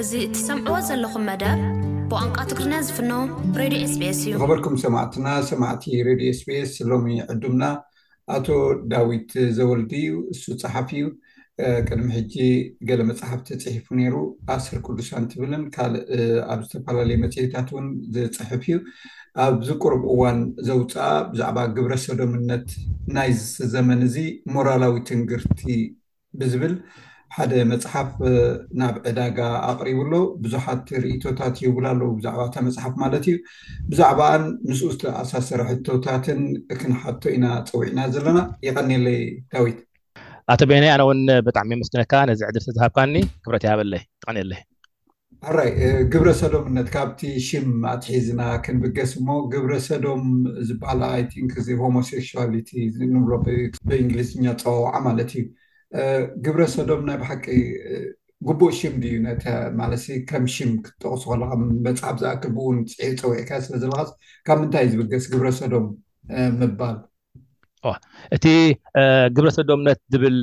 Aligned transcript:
እዚ 0.00 0.12
እቲሰምዕዎ 0.24 0.74
ዘለኹም 0.88 1.24
መደብ 1.28 1.56
ብቋንቋ 2.10 2.36
ትግሪና 2.50 2.74
ዝፍኖ 2.86 3.12
ሬድዮ 3.60 3.80
ስቤስ 3.92 4.18
እዩ 4.24 4.32
ክበርኩም 4.42 4.76
ሰማዕትና 4.82 5.26
ሰማዕቲ 5.48 5.84
ሬድዮ 6.08 6.28
ስቢስ 6.40 6.72
ሎሚ 6.90 7.06
ዕዱምና 7.32 7.64
ኣቶ 8.34 8.46
ዳዊት 8.92 9.32
ዘወልድ 9.56 9.92
እዩ 10.00 10.06
እሱ 10.34 10.42
ዝፅሓፍ 10.60 10.88
እዩ 10.96 11.02
ቅድሚ 11.88 12.06
ሕጂ 12.18 12.34
ገለ 12.90 13.00
መፅሓፍቲ 13.10 13.48
ፅሒፉ 13.64 13.88
ነይሩ 14.00 14.14
ኣስር 14.56 14.76
ክዱሳንትብልን 14.88 15.64
ካልእ 15.76 16.04
ኣብ 16.52 16.60
ዝተፈላለዩ 16.68 17.18
መፅሄታት 17.24 17.68
ውን 17.78 17.88
ዝፅሕፍ 18.18 18.62
እዩ 18.70 18.78
ኣብዚ 19.46 19.68
ቁርብ 19.84 20.04
እዋን 20.14 20.40
ዘውፃእ 20.70 21.18
ብዛዕባ 21.32 21.58
ግብረ 21.78 21.92
ሰብዶምነት 22.04 22.68
ናይ 23.18 23.32
ዘመን 23.74 24.00
እዚ 24.08 24.16
ሞራላዊ 24.54 24.96
ትንግርቲ 25.10 25.62
ብዝብል 26.40 26.76
ሓደ 27.36 27.52
መፅሓፍ 27.70 28.10
ናብ 28.80 28.94
ዕዳጋ 29.08 29.38
ኣቅሪቡሎ 29.70 30.12
ብዙሓት 30.44 30.84
ርእቶታት 31.02 31.56
ይብላ 31.64 31.84
ኣለው 31.94 32.08
ብዛዕባ 32.20 32.40
እታ 32.48 32.56
መፅሓፍ 32.68 32.94
ማለት 33.02 33.24
እዩ 33.32 33.34
ብዛዕባኣን 33.90 34.44
ምስኡ 34.68 34.88
ዝተኣሳሰረ 34.94 35.60
ሒቶታትን 35.72 36.40
ክንሓቶ 36.80 37.22
ኢና 37.36 37.46
ፀዊዕና 37.70 37.98
ዘለና 38.14 38.40
ይቀኒለይ 38.68 39.20
ዳዊት 39.54 39.78
ኣቶ 40.52 40.60
ቤና 40.70 40.84
ኣነ 40.94 41.02
ውን 41.10 41.20
ብጣዕሚ 41.48 41.70
የመስነካ 41.76 42.12
ነዚ 42.30 42.40
ዕድሪ 42.48 42.62
ተዝሃብካኒ 42.68 43.14
ክብረት 43.44 43.64
ይሃበለይ 43.66 44.02
ይኒለይ 44.30 44.62
ኣራይ 45.48 45.70
ግብረ 46.12 46.28
ሰዶምነት 46.40 46.88
ካብቲ 46.94 47.20
ሽም 47.48 47.68
ኣትሒዝና 47.92 48.40
ክንብገስ 48.64 49.10
እሞ 49.18 49.28
ግብረሰዶም 49.52 50.24
ዝበል 50.68 51.02
እዚ 51.62 51.68
ሆሞሴክስሊቲ 51.84 52.70
ብእንግሊዝኛ 53.88 54.46
ፀዋውዓ 54.62 54.94
ማለት 55.08 55.30
እዩ 55.40 55.44
ግብረሰዶም 56.44 57.02
ናይ 57.08 57.16
ብ 57.20 57.28
ሓቂ 57.28 57.44
ጉቡእ 58.48 58.72
ሽም 58.78 58.94
ዩ 59.10 59.16
ነ 59.26 59.30
ማለ 59.80 59.92
ከም 60.30 60.44
ሽም 60.54 60.70
ክትጠቅሱ 60.84 61.22
ኮሉ 61.30 61.40
መፅሓፍ 61.86 62.16
ዝኣክውን 62.22 62.78
ፅፀውዒካ 62.98 63.50
ስለዘለካፅ 63.66 64.10
ካብ 64.48 64.58
ምንታይ 64.62 64.86
ዝብገስ 64.94 65.24
ግብረሰዶም 65.34 65.86
ምባል 66.62 66.96
እቲ 68.36 68.44
ግብረሰ 69.34 69.56
ዶምነት 69.68 69.98
ዝብል 70.12 70.36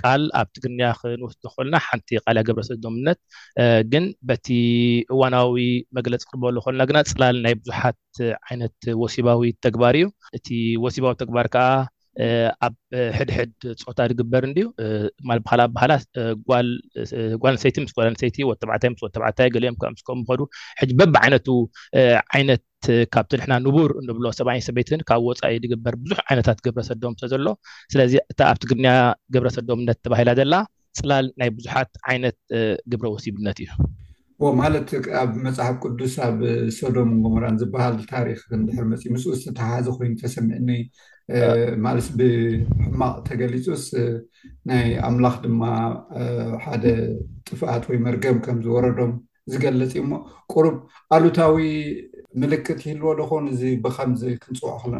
ቃል 0.00 0.22
ኣብ 0.38 0.48
ትግርኛ 0.54 0.80
ክንወስዶኮልና 1.00 1.76
ሓንቲ 1.86 2.08
ቃልያ 2.24 2.42
ግብረሰዶምነት 2.48 3.18
ግን 3.92 4.04
በቲ 4.28 4.46
እዋናዊ 5.14 5.56
መግለፂ 5.98 6.22
ቅርበሉ 6.30 6.54
ኮልና 6.66 6.82
ግና 6.90 6.98
ፅላል 7.12 7.38
ናይ 7.46 7.54
ብዙሓት 7.60 8.00
ዓይነት 8.48 8.76
ወሲባዊ 9.02 9.42
ተግባር 9.66 9.96
እዩ 10.00 10.08
እቲ 10.38 10.48
ወሲባዊ 10.84 11.14
ተግባር 11.24 11.48
ከዓ 11.56 11.68
ኣብ 12.66 12.74
ሕድሕድ 13.18 13.52
ፆታ 13.84 13.98
ድግበር 14.10 14.42
እንድ 14.48 14.58
ማል 15.28 15.40
ባላ 15.46 15.60
ኣበህላ 15.68 15.92
ጓልኣንሰይቲ 17.42 17.76
ምስ 17.84 17.92
ጓል 17.98 18.08
ኣንሰይቲ 18.12 18.38
ወተባዕታይ 18.50 18.90
ወተባዕታይ 19.06 19.48
ገሊኦም 19.54 19.76
ከምስከም 19.82 20.18
ምከዱ 20.22 20.40
ሕጂ 20.80 20.90
በቢ 21.00 21.14
ዓይነቱ 21.22 21.48
ዓይነት 22.38 22.64
ካብቲ 23.16 23.32
ንሕና 23.40 23.52
ንቡር 23.66 23.92
እንብሎ 24.02 24.26
ሰብኣይ 24.38 24.60
ሰበይትን 24.68 25.02
ካብ 25.10 25.24
ወፃኢ 25.30 25.54
ድግበር 25.64 25.96
ብዙሕ 26.02 26.20
ዓይነታት 26.28 26.60
ግብረ 26.66 26.82
ሰዶም 26.90 27.14
ዘሎ 27.34 27.46
ስለዚ 27.94 28.14
እታ 28.34 28.40
ኣብ 28.50 28.58
ትግድያ 28.64 28.92
ግብረ 29.36 29.50
ሰዶምነት 29.58 30.00
ተባሂላ 30.06 30.32
ዘላ 30.42 30.54
ፅላል 31.00 31.26
ናይ 31.42 31.50
ብዙሓት 31.58 31.92
ዓይነት 32.10 32.38
ግብረ 32.92 33.06
ወሲብነት 33.16 33.58
እዩ 33.64 33.68
ማለት 34.60 34.88
ኣብ 35.22 35.30
መፅሓፍ 35.46 35.74
ቅዱስ 35.84 36.12
ኣብ 36.26 36.36
ሶዶም 36.76 37.10
ንጎምራን 37.16 37.56
ዝበሃል 37.62 37.96
ታሪክ 38.12 38.38
ንድሕር 38.60 38.84
መፅ 38.92 39.02
ምስ 39.14 39.24
ዝተተሓሓዘ 39.40 39.86
ኮይኑ 39.96 40.12
ተሰሚዕኒ 40.22 40.70
ማለስ 41.86 42.06
ብሕማቅ 42.18 43.14
ተገሊፁስ 43.28 43.84
ናይ 44.70 44.86
ኣምላኽ 45.08 45.34
ድማ 45.44 45.62
ሓደ 46.66 46.84
ጥፍኣት 47.48 47.84
ወይ 47.90 47.98
መርገም 48.06 48.38
ከምዝወረዶም 48.46 49.12
ዝገልፅ 49.54 49.92
እዩ 49.96 50.04
ሞ 50.12 50.22
ቁሩብ 50.54 50.76
ኣሉታዊ 51.16 51.66
ምልክት 52.40 52.80
ይህልዎ 52.86 53.12
ዶኮን 53.20 53.46
እዚ 53.52 53.62
ብከምዚ 53.84 54.22
ክንፅዋዖ 54.44 54.76
ክለ 54.84 54.94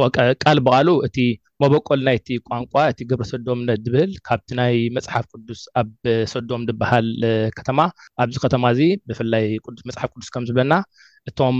ዋቃል 0.00 0.58
በቃሉ 0.66 0.88
እቲ 1.06 1.16
መበቆል 1.62 2.00
ናይቲ 2.08 2.28
ቋንቋ 2.48 2.72
እቲ 2.92 2.98
ግብረ 3.10 3.24
ሰዶም 3.32 3.58
ነት 3.68 3.80
ዝብል 3.86 4.12
ካብቲ 4.26 4.48
ናይ 4.60 4.74
መፅሓፍ 4.96 5.24
ቅዱስ 5.34 5.60
ኣብ 5.80 5.90
ሶዶም 6.32 6.62
ዝበሃል 6.68 7.08
ከተማ 7.58 7.78
ኣብዚ 8.24 8.36
ከተማ 8.44 8.64
እዚ 8.76 8.80
ብፍላይ 9.10 9.44
ስመፅሓፍ 9.82 10.10
ቅዱስ 10.16 10.30
ከምዝብለና 10.36 10.76
እቶም 11.30 11.58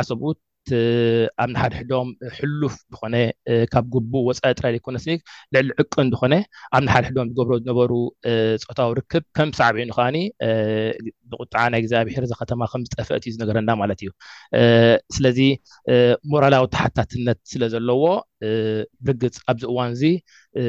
ኣሰብት 0.00 0.40
ኣብ 1.42 1.48
ናሓደ 1.54 1.74
ሕዶም 1.80 2.08
ሕሉፍ 2.36 2.74
ኮነ 2.98 3.14
ካብ 3.72 3.84
ግቡ 3.94 4.12
ወፃኢ 4.28 4.52
ጥራይ 4.58 4.72
ደኮነስኒ 4.76 5.12
ልዕሊ 5.54 5.68
ዕቅ 5.82 5.94
እኮነ 6.04 6.32
ኣብ 6.76 6.82
ናሓደ 6.88 7.04
ሕዶም 7.10 7.26
ዝገብሮ 7.30 7.50
ዝነበሩ 7.62 7.92
ፆታዊ 8.68 8.88
ርክብ 8.98 9.24
ከም 9.36 9.50
ሳዕብዩኑ 9.60 9.90
ከዓኒ 9.96 10.18
ብቁጣዓ 11.32 11.64
ናይ 11.74 11.80
ግዚኣብሔርዛ 11.86 12.32
ከተማ 12.42 12.60
ከምዝጠፈት 12.74 13.24
እዩ 13.28 13.32
ዝነገረና 13.36 13.70
ማለት 13.82 13.98
እዩ 14.04 14.10
ስለዚ 15.16 15.38
ሞራላዊ 16.34 16.66
ተሓታትነት 16.74 17.40
ስለ 17.54 17.62
ዘለዎ 17.74 18.04
ብርግፅ 19.06 19.36
ኣብዚ 19.52 19.64
እዋን 19.72 19.90
እዚ 19.96 20.04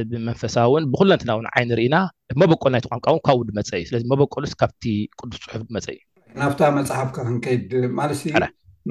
ብመንፈሳእውን 0.09 0.83
ብኩለንትና 0.93 1.31
ውን 1.37 1.47
ዓይን 1.55 1.71
ርኢና 1.81 1.95
መበቆሉ 2.41 2.71
ናይቲ 2.75 2.87
ቋንቃእውን 2.93 3.23
ካብው 3.29 3.45
ድመፀ 3.51 3.69
እዩ 3.81 3.85
ስለዚ 3.91 4.03
መበቆሉስ 4.15 4.53
ካብቲ 4.63 4.83
ቅዱስ 5.19 5.41
ፅሑፍ 5.45 5.63
ድመፀ 5.69 5.87
እዩ 5.95 6.01
ናብታ 6.41 6.59
መፅሓፍካ 6.79 7.15
ክንከይድ 7.27 7.71
ማለትእ 7.97 8.33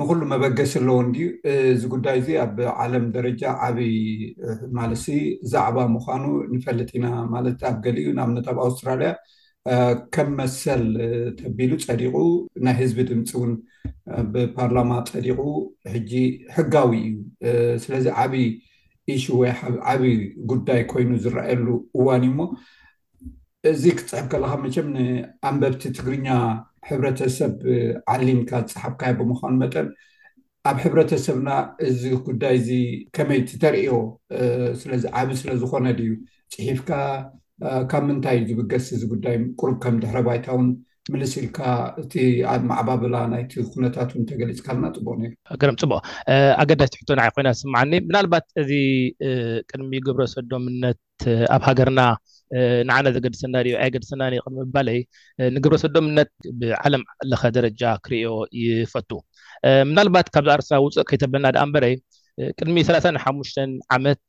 ንኩሉ 0.01 0.21
መበገስ 0.33 0.73
ኣለዎን 0.79 1.09
ድ 1.15 1.25
እዚ 1.73 1.83
ጉዳይ 1.95 2.17
እዚ 2.21 2.29
ኣብ 2.45 2.57
ዓለም 2.83 3.05
ደረጃ 3.17 3.43
ዓብይ 3.67 3.97
ማለሲ 4.79 5.05
ዛዕባ 5.53 5.77
ምኳኑ 5.95 6.25
ንፈልጥ 6.55 6.89
ኢና 6.99 7.07
ማለት 7.35 7.59
ኣብ 7.71 7.77
ገሊ 7.87 7.97
እዩ 8.05 8.13
ናብነት 8.19 8.47
ኣብ 8.53 8.59
ኣውስትራልያ 8.67 9.11
ከም 10.15 10.31
መሰል 10.39 10.85
ተቢሉ 11.41 11.73
ፀዲቁ 11.89 12.15
ናይ 12.67 12.75
ህዝቢ 12.81 12.99
ድምፂ 13.11 13.31
ውን 13.43 13.53
ብፓርላማ 14.35 14.91
ፀዲቁ 15.13 15.39
ሕጂ 15.95 16.13
ሕጋዊ 16.57 16.95
እዩ 17.07 17.77
ስለዚ 17.85 18.07
ዓብይ 18.25 18.49
ኢሽ 19.15 19.25
ወይ 19.41 19.53
ዓብይ 19.93 20.17
ጉዳይ 20.53 20.83
ኮይኑ 20.93 21.11
ዝረኣየሉ 21.27 21.67
እዋን 22.01 22.25
እዩ 22.29 22.33
ሞ 22.41 22.43
እዚ 23.73 23.83
ክፅዕብ 23.99 24.27
ከለካ 24.33 24.53
መቸም 24.65 24.89
ንኣንበብቲ 24.97 25.83
ትግርኛ 25.97 26.27
ሕብረተሰብ 26.91 27.53
ዓሊምካ 28.15 28.51
ዝፅሓፍካዮ 28.71 29.13
ብምዃኑ 29.21 29.53
መጠን 29.63 29.89
ኣብ 30.71 30.77
ሕብረተሰብና 30.85 31.49
እዚ 31.89 32.03
ጉዳይ 32.29 32.57
ዚ 32.69 32.71
ከመይ 33.17 33.41
ተርእዮ 33.63 33.93
ስለዚ 34.83 35.05
ዓብ 35.21 35.29
ስለዝኮነ 35.43 35.87
ድእዩ 35.99 36.13
ፅሒፍካ 36.55 36.91
ካብ 37.91 38.03
ምንታይ 38.09 38.39
ዝብገስ 38.49 38.87
እዚ 38.97 39.03
ጉዳይ 39.13 39.37
ቅርብ 39.61 39.77
ከም 39.83 39.97
ድሕረ 40.03 40.19
ባይታ 40.29 40.47
ውን 40.57 40.69
ምንስ 41.13 41.33
ኢልካ 41.41 41.59
እቲ 42.03 42.13
ኣ 42.51 42.53
ማዕባብላ 42.71 43.15
ናይቲ 43.33 43.53
ኩነታት 43.73 44.11
ን 44.19 44.23
ተገሊፅካ 44.31 44.67
ኣለና 44.73 44.87
ፅቡቅ 44.97 45.17
ኣፅቡቅ 45.71 46.01
ኣገዳሲ 46.63 46.93
ሕቶ 47.01 47.11
ንዓይ 47.19 47.31
ኮይና 47.37 47.49
ዝስማዓኒ 47.59 47.93
ምናልባት 48.09 48.47
እዚ 48.63 48.71
ቅድሚ 49.71 49.91
ግብረ 50.07 50.27
ሰዶምነት 50.35 51.03
ኣብ 51.57 51.63
ሃገርና 51.69 52.01
ንዓና 52.89 53.07
ዘገድሰና 53.17 53.57
ዮ 53.71 53.75
ኣይ 53.85 53.91
ገድሰናቅሚምባለይ 53.95 54.99
ንግብረ 55.55 55.77
ሰዶምነት 55.85 56.33
ብዓለም 56.61 57.05
ለኸ 57.31 57.43
ደረጃ 57.59 57.83
ክርዮ 58.07 58.27
ይፈቱ 58.65 59.11
ምናልባት 59.91 60.29
ካብዛ 60.35 60.51
ኣርስና 60.57 60.77
ውፅእ 60.87 61.07
ከይተበልና 61.11 61.53
ድኣ 61.57 61.63
እምበረይ 61.69 61.95
ቅድሚ 62.61 62.77
3 62.89 63.19
ሓሙሽተ 63.25 63.57
ዓመት 63.97 64.21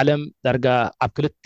ዓለም 0.00 0.20
ዳርጋ 0.46 0.66
ኣብ 1.04 1.10
ክልተ 1.18 1.44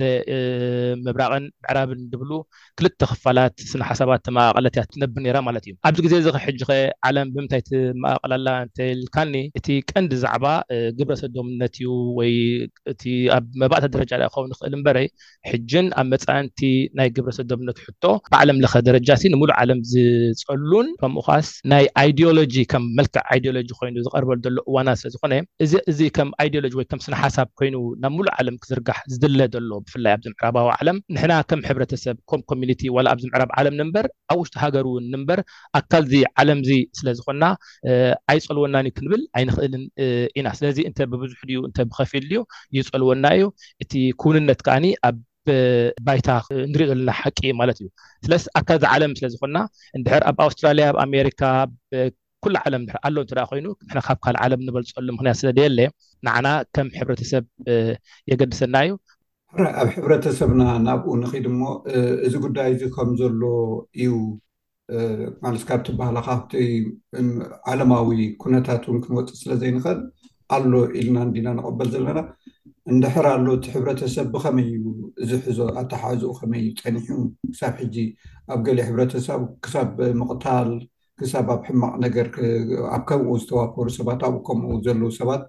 ምብራቅን 1.05 1.45
ምዕራብን 1.65 2.01
ድብሉ 2.13 2.31
ክልተ 2.79 3.01
ክፋላት 3.11 3.55
ስነ 3.71 3.83
ሓሳባት 3.89 4.27
መቀለት 4.39 4.77
ትነብር 4.95 5.21
ነራ 5.27 5.39
ማለት 5.49 5.65
እዩ 5.69 5.75
ኣብዚ 5.89 6.01
ግዜ 6.07 6.15
እዚ 6.23 6.29
ከ 6.37 6.41
ሕጂ 6.47 6.61
ኸ 6.69 6.79
ዓለም 7.11 7.29
ብምንታይ 7.35 7.63
ትማኣቐላላ 7.69 8.49
እንተልካኒ 8.67 9.35
እቲ 9.61 9.69
ቀንዲ 9.93 10.13
ዛዕባ 10.25 10.47
ግብረሰዶምነት 11.01 11.75
እዩ 11.81 11.91
ወይ 12.19 12.35
እቲ 12.95 13.05
ኣብ 13.37 13.47
መባእታ 13.65 13.85
ደረጃ 13.97 14.13
ኸውን 14.37 14.51
ንክእል 14.55 14.77
በረ 14.89 14.99
ሕጅን 15.51 15.87
ኣብ 16.03 16.07
መፃንቲ 16.15 16.61
ናይ 17.01 17.09
ግብረሰዶምነት 17.19 17.79
ሕቶ 17.87 18.05
ብዓለምለከ 18.33 18.75
ደረጃ 18.91 19.09
ሲ 19.23 19.33
ንምሉ 19.35 19.51
ዓለም 19.61 19.81
ዝፀሉን 20.41 20.89
ከምኡካስ 21.03 21.51
ናይ 21.75 21.85
ኣይድኦሎጂ 22.05 22.55
ከም 22.75 22.85
መልክዕ 22.99 23.23
ኣድሎጂ 23.37 23.69
ኮይኑ 23.81 23.97
ዝቀርበሉ 24.09 24.37
ሎ 24.57 24.61
እዋና 24.71 24.91
ስለዝኮነእ 25.01 25.43
እዚ 26.01 26.07
ከም 26.17 26.29
ኣይድሎጂ 26.43 26.73
ወይ 26.79 26.85
ከምስና 26.91 27.15
ሓሳብ 27.23 27.49
ኮይኑ 27.59 27.75
ናብ 28.03 28.13
ሙሉእ 28.17 28.31
ዓለም 28.41 28.55
ክዝርጋሕ 28.61 28.99
ዝድለ 29.13 29.41
ዘሎ 29.55 29.71
ብፍላይ 29.85 30.13
ኣብዚ 30.17 30.27
ምዕራባዊ 30.37 30.67
ዓለም 30.77 30.97
ንሕና 31.15 31.33
ከም 31.51 31.61
ሕብረተሰብ 31.69 32.17
ከም 32.31 32.41
ኮሚኒቲ 32.51 32.83
ዋ 32.97 33.03
ኣብዚ 33.13 33.25
ምዕራብ 33.31 33.51
ዓለም 33.61 33.75
ንምበር 33.81 34.07
ኣብ 34.33 34.39
ውሽጢ 34.43 34.55
ሃገር 34.63 34.87
እውን 34.91 35.05
ንምበር 35.15 35.41
ኣካልዚ 35.79 36.13
ዓለም 36.43 36.61
ዚ 36.69 36.77
ስለዝኮና 36.99 37.43
ኣይፀልወናንዩ 38.35 38.93
ክንብል 38.99 39.25
ኣይንክእልን 39.41 39.85
ኢና 40.41 40.49
ስለዚ 40.61 40.79
እንተ 40.91 40.99
ብብዙሕ 41.15 41.43
ዩ 41.57 41.67
እተ 41.71 41.79
ብከፊል 41.91 42.27
ዩ 42.37 42.45
ይፀልወና 42.79 43.25
እዩ 43.41 43.45
እቲ 43.85 43.93
ኩውንነት 44.25 44.63
ከዓኒ 44.69 44.87
ኣብ 45.11 45.19
ባይታ 46.07 46.31
ንሪኦ 46.73 46.87
ዘለና 46.93 47.11
ሓቂ 47.21 47.39
ማለት 47.61 47.79
እዩ 47.83 47.87
ስለስ 48.25 48.43
ኣካልዚ 48.61 48.85
ዓለም 48.95 49.13
ስለዝኮና 49.21 49.57
ንድሕር 50.01 50.25
ኣብ 50.33 50.39
ኣውስትራልያ 50.47 50.87
ኣብ 50.93 50.99
ኣሜሪካ 51.09 51.41
ኩሉ 52.45 52.55
ዓለም 52.67 52.83
ድ 52.89 52.99
ኣሎ 53.07 53.17
እተዳኣ 53.27 53.45
ኮይኑ 53.53 53.67
ካብ 54.07 54.19
ካል 54.25 54.37
ዓለም 54.45 54.61
ንበልፀሉ 54.67 55.07
ምክንያት 55.17 55.37
ስለ 55.41 55.49
ደየ 55.57 55.67
ኣለ 55.71 55.79
ንዓና 56.27 56.47
ከም 56.77 56.89
ሕብረተሰብ 56.99 57.45
የገድሰና 58.31 58.75
እዩ 58.87 58.93
ሕ 59.59 59.67
ኣብ 59.83 59.89
ሕብረተሰብና 59.97 60.63
ናብኡ 60.87 61.13
ንኽድ 61.23 61.47
ሞ 61.61 61.65
እዚ 62.27 62.35
ጉዳይ 62.45 62.69
እዚ 62.75 62.83
ከምዘሎ 62.97 63.43
እዩ 64.03 64.13
ማለት 65.45 65.63
ካብትበሃላ 65.69 66.19
ካብቲ 66.29 66.53
ዓለማዊ 67.73 68.09
ኩነታት 68.43 68.83
እውን 68.89 69.01
ክንወፅ 69.05 69.29
ስለዘይንክእል 69.43 70.01
ኣሎ 70.57 70.73
ኢልና 71.01 71.19
ንዲና 71.29 71.49
ንቀበል 71.59 71.91
ዘለና 71.95 72.21
እንድሕራ 72.93 73.27
ኣሎ 73.37 73.47
እቲ 73.59 73.67
ሕብረተሰብ 73.75 74.27
ብኸመይ 74.35 74.69
ዩ 74.77 74.83
እዚሕዞ 75.25 75.59
ኣተሓዚኡ 75.81 76.31
ከመዩ 76.39 76.67
ፀኒሑ 76.83 77.09
ክሳብ 77.53 77.75
ሕጂ 77.83 77.97
ኣብ 78.53 78.61
ገሊ 78.69 78.79
ሕብረተሰብ 78.89 79.43
ክሳብ 79.67 79.91
ምቅታል 80.23 80.71
ክሳብ 81.21 81.49
ኣብ 81.55 81.63
ሕማቅ 81.69 81.95
ነገርኣብ 82.05 83.03
ከምኡ 83.09 83.29
ዝተዋፈሩ 83.41 83.87
ሰባት 83.97 84.21
ኣብኡ 84.29 84.41
ከምኡ 84.49 84.69
ዘለዉ 84.85 85.09
ሰባት 85.21 85.43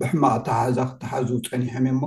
ብሕማቅ 0.00 0.34
ተሓዛ 0.46 0.78
ክተሓዙ 0.90 1.28
ፀኒሖም 1.50 1.84
እእሞ 1.90 2.00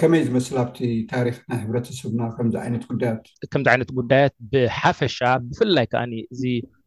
ከመይ 0.00 0.22
ዝመስል 0.26 0.56
ኣብቲ 0.64 0.78
ታሪክ 1.12 1.36
ናይ 1.50 1.60
ሕረተሰብና 1.68 2.20
ከምዚ 2.36 2.54
ዓይነት 2.62 2.84
ጉዳያት 2.90 3.22
ከምዚ 3.52 3.66
ዓይነት 3.72 3.90
ጉዳያት 3.98 4.34
ብሓፈሻ 4.52 5.18
ብፍላይ 5.46 5.86
ከዓ 5.92 6.02
እዚ 6.34 6.42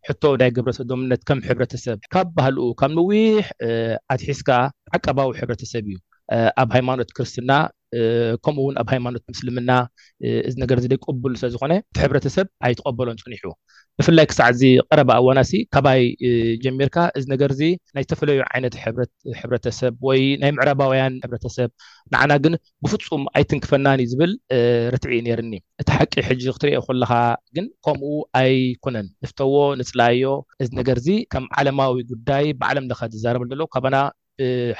ሕቶ 0.10 0.24
ናይ 0.42 0.52
ግብረሰዶምነት 0.58 1.22
ከም 1.30 1.40
ሕብረተሰብ 1.48 1.98
ካብ 2.16 2.28
ባህልኡ 2.38 2.68
ካብ 2.82 2.92
ንዊሕ 3.00 3.44
ኣትሒስካ 4.16 4.50
ዓቀባዊ 4.98 5.30
ሕብረተሰብ 5.42 5.86
እዩ 5.94 5.98
ኣብ 6.62 6.70
ሃይማኖት 6.76 7.10
ክርስትና 7.18 7.52
ከምኡ 8.46 8.62
ውን 8.68 8.76
ኣብ 8.82 8.88
ሃይማኖት 8.94 9.22
ምስልምና 9.32 9.72
እዚ 10.48 10.54
ነገርዚ 10.64 10.86
ደይቀብሉ 10.94 11.32
ስለዝኮነ 11.42 11.74
ቲ 11.98 12.00
ሕብረተሰብ 12.04 12.48
ኣይትቀበሎን 12.68 13.20
ፅኒሑ 13.26 13.44
ብፍላይ 14.00 14.26
ክሳዕዚ 14.32 14.62
ቀረባ 14.90 15.10
ኣዋናሲ 15.22 15.52
ካባይ 15.76 16.02
ጀሚርካ 16.64 16.98
እዚ 17.20 17.24
ነገርዚ 17.34 17.62
ናይ 17.98 18.04
ዝተፈለዩ 18.06 18.42
ዓይነት 18.50 18.76
ሕሕብረተሰብ 19.38 19.94
ወይ 20.08 20.22
ናይ 20.42 20.52
ምዕረባውያን 20.58 21.16
ሕብረተሰብ 21.26 21.70
ንዓና 22.16 22.32
ግን 22.44 22.56
ብፍፁም 22.86 23.24
ኣይትንክፈናን 23.38 24.04
እዩ 24.06 24.10
ዝብል 24.14 24.34
ርትዒ 24.96 25.14
ነርኒ 25.28 25.54
እቲ 25.84 25.90
ሓቂ 26.00 26.14
ሕጂ 26.30 26.44
ክትርአ 26.58 26.84
ኮለካ 26.90 27.14
ግን 27.58 27.68
ከምኡ 27.88 28.12
ኣይኮነን 28.42 29.10
ንፍተዎ 29.24 29.56
ንፅላዮ 29.82 30.36
እዚ 30.66 30.70
ነገርዚ 30.82 31.10
ከም 31.36 31.48
ዓለማዊ 31.62 31.96
ጉዳይ 32.14 32.48
ብዓለም 32.64 32.88
ለከ 32.92 33.02
ዝዛረበል 33.16 33.50
ዘሎ 33.54 33.64
ካበና 33.76 33.96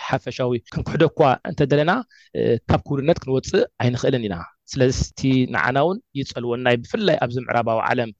ሓፈሻዊ 0.08 0.56
ክንክሕደኳ 0.74 1.20
እንተዘለና 1.50 1.92
ካብ 2.70 2.82
ክብድነት 2.88 3.18
ክንወፅእ 3.24 3.64
ኣይንኽእልን 3.84 4.26
ኢና 4.28 4.36
ስለዚቲ 4.74 5.22
ንዓና 5.54 5.78
እውን 5.86 5.98
ይፀልወናይ 6.20 6.76
ብፍላይ 6.84 7.18
ኣብዚ 7.26 7.38
ምዕራባዊ 7.46 7.80
ዓለም 7.90 8.12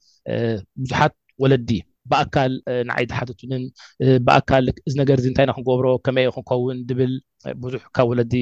ቡዙሓት 0.82 1.14
ወለዲ 1.42 1.70
ብኣካል 2.12 2.52
ንዓይዚ 2.88 3.10
ሓትትንን 3.16 3.62
ብኣካል 4.26 4.64
እዚ 4.88 4.92
ነገር 5.00 5.18
ዚ 5.24 5.26
እንታኢና 5.30 5.52
ክንገብሮ 5.56 5.86
ከመይ 6.06 6.26
ክንኸውን 6.36 6.78
ድብል 6.88 7.12
ብዙሕ 7.64 7.82
ካብ 7.96 8.06
ወለዲ 8.12 8.32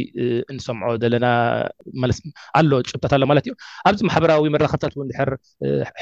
እንሰምዖ 0.53 0.91
ዘለና 1.03 1.27
ኣሎ 2.59 2.71
ጭብታት 2.91 3.15
ኣሎ 3.17 3.23
ማለት 3.31 3.47
እዩ 3.49 3.55
ኣብዚ 3.91 4.01
ማሕበራዊ 4.09 4.47
መራኽብታት 4.57 4.95
ን 5.01 5.09
ድሕር 5.11 5.33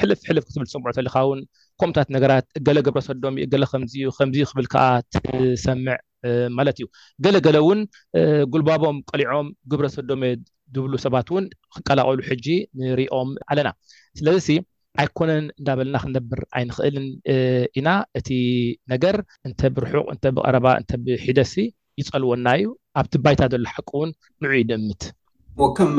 ሕልፍሕልፍ 0.01 0.45
ክትብል 0.49 0.67
ትሰምዖ 0.69 0.93
ተልካ 0.99 1.17
ውን 1.31 1.41
ከምታት 1.81 2.11
ነገራት 2.17 2.47
ገለ 2.69 2.77
ገብረሰዶም 2.87 3.37
ገለ 3.55 3.63
ከምዚዩ 3.73 4.05
ከምዚ 4.19 4.39
ክብል 4.51 4.67
ከዓ 4.75 4.85
ትሰምዕ 5.13 5.97
ማለት 6.57 6.75
እዩ 6.79 6.85
ገለገለ 7.25 7.57
እውን 7.63 7.79
ጉልባቦም 8.53 8.97
ቆሊዖም 9.09 9.47
ግብረ 9.71 9.87
ሰዶሜ 9.95 10.23
ዝብሉ 10.75 10.93
ሰባት 11.05 11.27
እውን 11.31 11.45
ክቀላቀሉ 11.75 12.19
ሕጂ 12.29 12.47
ንሪኦም 12.79 13.29
ኣለና 13.51 13.69
ስለዚ 14.19 14.37
ሲ 14.47 14.57
ኣይኮነን 15.01 15.43
እንዳበልና 15.59 15.97
ክነብር 16.03 16.39
ኣይንክእልን 16.57 17.07
ኢና 17.79 17.89
እቲ 18.19 18.29
ነገር 18.93 19.15
እንተ 19.47 19.61
ብርሑቅ 19.75 20.05
እንተ 20.13 20.25
ብቀረባ 20.37 20.67
እተ 20.81 20.91
ብሒደሲ 21.05 21.53
ይፀልወና 22.01 22.47
እዩ 22.59 22.67
ኣብቲ 22.99 23.13
ባይታ 23.25 23.41
ዘሎ 23.53 23.67
ሓቂ 23.77 23.89
እውን 23.97 24.11
ንዑ 24.45 24.51
ንእምት 24.71 25.03
ወከም 25.63 25.93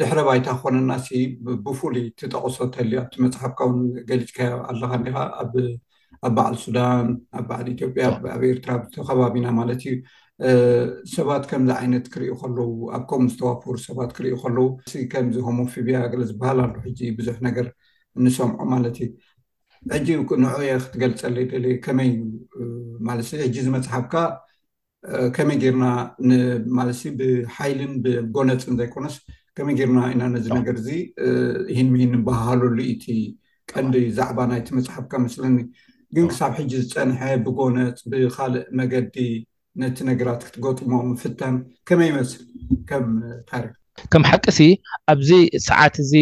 ድሕረ 0.00 0.18
ባይታ 0.26 0.46
ክኮነና 0.58 0.92
ብፍሉይ 1.64 2.04
ትጠቅሶ 2.18 2.56
እተልዩ 2.66 2.96
ኣብቲ 3.02 3.14
መፅሓፍካ 3.24 3.60
ውን 3.70 3.80
ገሊፅካዮ 4.10 4.54
ኣለካ 4.70 4.92
ኒኻ 5.06 5.16
ኣብ 6.26 6.32
በዕል 6.36 6.54
ሱዳን 6.64 7.08
ኣብ 7.38 7.44
በዕል 7.48 7.66
ኢትዮጵያ 7.74 8.04
ኣብ 8.34 8.42
ኤርትራ 8.50 8.70
ተኸባቢና 8.94 9.46
ማለት 9.58 9.80
እዩ 9.90 9.94
ሰባት 11.14 11.44
ከምዚ 11.50 11.70
ዓይነት 11.80 12.04
ክሪኢ 12.14 12.32
ከለው 12.42 12.70
ኣብከም 12.96 13.22
ዝተዋፈሩ 13.32 13.74
ሰባት 13.88 14.10
ክሪኢ 14.16 14.34
ከለው 14.42 14.66
ከምዚ 15.12 15.36
ሆሞፊብያ 15.48 15.98
ግ 16.12 16.20
ዝበሃል 16.30 16.58
ኣሉ 16.64 16.74
ሕዚ 16.86 17.00
ብዙሕ 17.18 17.36
ነገር 17.48 17.66
ንሰምዖ 18.26 18.60
ማለት 18.74 18.96
እዩ 19.04 19.08
ሕጂ 19.94 20.08
ንየ 20.42 20.70
ክትገልፀለ 20.84 21.36
የደ 21.44 21.66
ከመይ 21.86 22.10
ለ 23.18 23.20
ሕጂ 23.46 23.56
ዚመፅሓፍካ 23.66 24.14
ከመይ 25.36 25.58
ጌርና 25.64 25.84
ማለ 26.78 26.88
ብሓይልን 27.18 27.92
ብጎነፅን 28.06 28.76
ዘይኮነስ 28.80 29.16
ከመይ 29.58 29.74
ጌርና 29.80 29.98
ኢና 30.14 30.22
ነዚ 30.34 30.46
ነገር 30.58 30.74
እዚ 30.80 30.88
ሂን 31.76 31.90
ንበሃለሉ 32.14 32.76
ኢቲ 32.92 33.06
ቀንዲ 33.72 33.94
ዛዕባ 34.18 34.38
ናይቲ 34.50 34.68
መፅሓፍካ 34.78 35.12
መስለኒ 35.26 35.56
ግን 36.16 36.26
ክሳብ 36.30 36.52
ሕጂ 36.58 36.72
ዝፀንሐ 36.84 37.20
ብጎነፅ 37.44 37.98
ብካልእ 38.10 38.66
መገዲ 38.78 39.16
ነቲ 39.80 39.96
ነገራት 40.10 40.40
ክትገጥሞም 40.48 41.08
ፍተም 41.20 41.56
ከመይ 41.88 42.08
ይመስል 42.10 42.42
ከም 42.88 43.06
ሪ 43.62 43.66
ከም 44.12 44.22
ሓቂሲ 44.30 44.58
ኣብዚ 45.12 45.30
ሰዓት 45.68 45.94
እዚ 46.02 46.12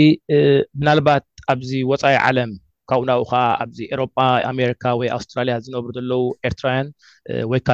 ብናልባት 0.78 1.24
ኣብዚ 1.52 1.70
ወፃኢ 1.90 2.16
ዓለም 2.28 2.50
ካብኡ 2.90 3.02
ናኡ 3.10 3.20
ከዓ 3.30 3.42
ኣብዚ 3.62 3.78
ኤሮጳ 3.94 4.16
ኣሜሪካ 4.52 4.84
ወይ 5.00 5.08
ኣውስትራልያ 5.16 5.54
ዝነብሩ 5.66 5.90
ዘለው 5.98 6.22
ኤርትራውያን 6.48 6.88
ወይ 7.50 7.60
እ 7.62 7.64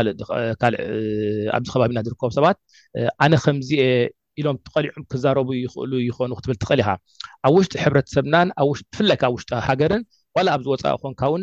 ካእ 0.61 0.77
ኣብዚ 1.57 1.69
ከባቢና 1.75 1.99
ዝርከቡ 2.07 2.31
ሰባት 2.39 2.59
ኣነ 3.25 3.33
ከምዚየ 3.45 3.83
ኢሎም 4.41 4.57
ትቀሊዑም 4.67 5.03
ክዛረቡ 5.13 5.49
ይኽእሉ 5.63 5.93
ይኮኑ 6.09 6.31
ክትብል 6.39 6.57
ትቀሊካ 6.63 6.89
ኣብ 7.47 7.55
ውሽጢ 7.59 7.75
ሕብረተሰብናን 7.87 8.49
ኣብ 8.61 8.67
ውሽጢ 8.73 8.85
ትፍለካብ 8.95 9.33
ውሽጢ 9.37 9.51
ሃገርን 9.69 10.05
ዋላ 10.39 10.49
ኣብዚወፃኢ 10.57 10.95
ኮንካ 11.03 11.21
እውን 11.31 11.43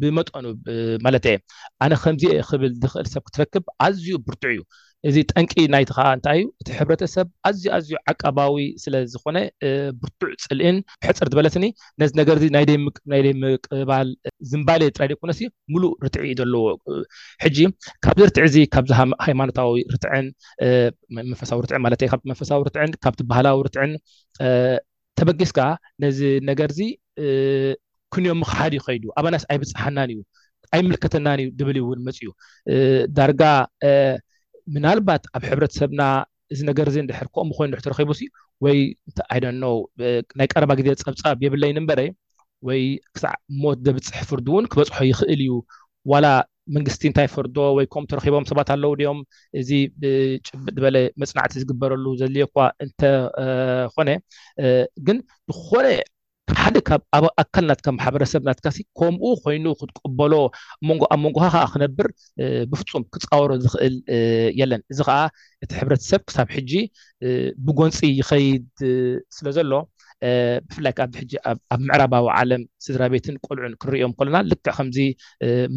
ብመጠኑ 0.00 0.44
ማለት 1.06 1.24
እየ 1.30 1.36
ኣነ 1.84 1.92
ከምዚ 2.02 2.22
ክብል 2.50 2.72
ዝኽእል 2.82 3.06
ሰብ 3.14 3.22
ክትረክብ 3.26 3.64
ኣዝዩ 3.86 4.08
ብርቱዕ 4.26 4.54
እዩ 4.54 4.60
እዚ 5.08 5.16
ጠንቂ 5.32 5.50
ናይቲ 5.74 5.90
ከዓ 5.96 6.06
እንታይ 6.16 6.38
እዩ 6.40 6.48
እቲ 6.60 6.68
ሕብረተሰብ 6.78 7.26
ኣዝዩ 7.48 7.66
ኣዝዩ 7.76 7.92
ዓቀባዊ 8.12 8.54
ስለዝኮነ 8.84 9.38
ብርቱዕ 10.00 10.30
ፅልእን 10.44 10.78
ሕፅር 11.08 11.28
ዝበለትኒ 11.32 11.66
ነዚ 12.02 12.10
ነገርዚ 12.20 12.44
ናደ 12.56 12.72
ምቅባል 13.48 14.08
ዝምባለየ 14.50 14.90
ጥራይ 14.96 15.08
ደኮነስ 15.12 15.40
ሙሉእ 15.74 15.92
ርትዒእዩ 16.06 16.32
ዘለዎ 16.42 16.66
ሕጂ 17.44 17.58
ካብዚ 18.06 18.22
ርትዕ 18.30 18.44
እዚ 18.50 18.56
ካብዚ 18.76 18.90
ሃይማኖታዊ 19.26 19.76
ርዕን 19.96 20.28
መንፈሳዊርዕ 21.18 21.70
ካ 22.12 22.16
መንፈሳዊ 22.30 22.60
ርዕን 22.70 22.90
ካብቲ 23.06 23.20
ባህላዊ 23.32 23.58
ርትዕን 23.68 23.92
ተበጊስ 25.20 25.52
ካ 25.58 25.60
ነዚ 26.04 26.18
ነገር 26.50 26.72
ዚ 26.78 26.82
ክንኦምም 28.14 28.42
ክሓድ 28.50 28.72
ይከይዱ 28.78 29.04
ኣባናስ 29.20 29.44
ኣይብፅሓናን 29.52 30.10
እዩ 30.14 30.20
ኣይምልከተናን 30.76 31.38
እዩ 31.42 31.48
ድብል 31.58 31.76
እውን 31.82 32.00
መፅኡ 32.08 32.24
ዳርጋ 33.16 33.42
ምናልባት 34.74 35.22
ኣብ 35.36 35.42
ሕብረተሰብና 35.50 36.02
እዚ 36.54 36.60
ነገር 36.70 36.86
ዚ 36.94 36.96
ንድሕር 37.04 37.26
ከኡ 37.34 37.42
ኮይኑ 37.58 37.72
ትረኪቡ 37.84 38.10
ወይ 38.64 38.78
እዓይደኖ 39.10 39.62
ናይ 40.38 40.46
ቀረባ 40.52 40.70
ግዜ 40.78 40.88
ፀብፃብ 41.06 41.40
የብለይ 41.46 41.72
ንበረ 41.78 42.00
ወይ 42.68 42.80
ክሳዕ 43.14 43.34
ሞት 43.62 43.78
ደብፅሕ 43.86 44.20
ፍርዱ 44.30 44.46
እውን 44.52 44.64
ክበፅሖ 44.70 44.98
ይኽእል 45.10 45.40
እዩ 45.46 45.52
ዋላ 46.12 46.26
መንግስቲ 46.76 47.02
እንታይ 47.08 47.26
ፍርዶ 47.34 47.56
ወይ 47.76 47.86
ከም 47.92 48.04
ተረኪቦም 48.10 48.46
ሰባት 48.50 48.68
ኣለው 48.74 48.92
ድኦም 49.00 49.20
እዚ 49.60 49.70
ብጭብጥ 50.00 50.72
ዝበለ 50.78 50.96
መፅናዕቲ 51.20 51.52
ዝግበረሉ 51.62 52.04
ዘድልዮ 52.20 52.44
ኳ 52.54 52.66
እንተኮነ 52.86 54.10
ግን 55.06 55.18
ዝኾነ 55.58 55.86
ሓደ 56.62 56.76
ካብ 56.88 57.00
ኣብ 57.16 57.24
ኣካል 57.42 57.64
ናትካ 57.70 57.88
ማሕበረሰብ 57.96 58.42
ናትካ 58.48 58.66
ከምኡ 58.98 59.24
ኮይኑ 59.44 59.64
ክትቅበሎ 59.80 60.32
ኣብ 61.14 61.18
መንጎካ 61.24 61.44
ከዓ 61.54 61.64
ክነብር 61.74 62.08
ብፍፁም 62.70 63.04
ክፃወሮ 63.14 63.50
ዝኽእል 63.64 63.96
የለን 64.60 64.82
እዚ 64.92 64.98
ከዓ 65.08 65.18
እቲ 65.64 65.70
ሕብረተሰብ 65.80 66.20
ክሳብ 66.28 66.48
ሕጂ 66.56 66.72
ብጎንፂ 67.66 67.98
ይኸይድ 68.20 68.66
ስለ 69.38 69.46
ዘሎ 69.58 69.70
ብፍላይ 70.68 70.92
ከ 70.98 71.00
ኣብዚ 71.04 71.16
ሕጂ 71.22 71.32
ኣብ 71.72 71.80
ምዕራባዊ 71.88 72.26
ዓለም 72.40 72.62
ስድራ 72.84 73.02
ቤትን 73.12 73.36
ቆልዑን 73.46 73.74
ክሪዮም 73.82 74.12
ከሎና 74.18 74.38
ልክዕ 74.50 74.74
ከምዚ 74.78 74.98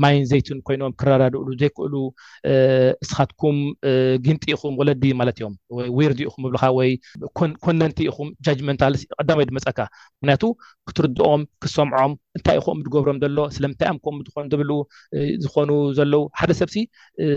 ማይን 0.03 0.25
ዘይትን 0.31 0.59
ኮይኖም 0.67 0.93
ክረዳድእሉ 1.01 1.47
ዘይክእሉ 1.61 1.93
ንስኻትኩም 3.03 3.57
ግንጢ 4.25 4.43
ኢኹም 4.55 4.73
ወለዲ 4.81 5.03
ማለት 5.19 5.37
እዮም 5.41 5.53
ወወርዲ 5.97 6.19
ኢኹም 6.29 6.43
ብልካ 6.47 6.63
ወይ 6.79 6.91
ኮነንቲ 7.65 7.99
ኢኹም 8.11 8.29
ጃጅመንታል 8.47 8.95
ቀዳማይዩ 9.19 9.47
ድመፀካ 9.51 9.79
ምክንያቱ 10.19 10.43
ክትርድኦም 10.89 11.43
ክሰምዖም 11.65 12.13
እንታይ 12.37 12.57
እከም 12.61 12.81
ትገብሮም 12.87 13.17
ዘሎ 13.25 13.39
ስለምንታይ 13.57 13.91
ም 13.95 13.99
ከም 14.05 14.17
ኑ 14.25 14.51
ብ 14.59 15.17
ዝኮኑ 15.45 15.69
ዘለዉ 15.99 16.21
ሓደ 16.41 16.51
ሰብሲ 16.61 16.75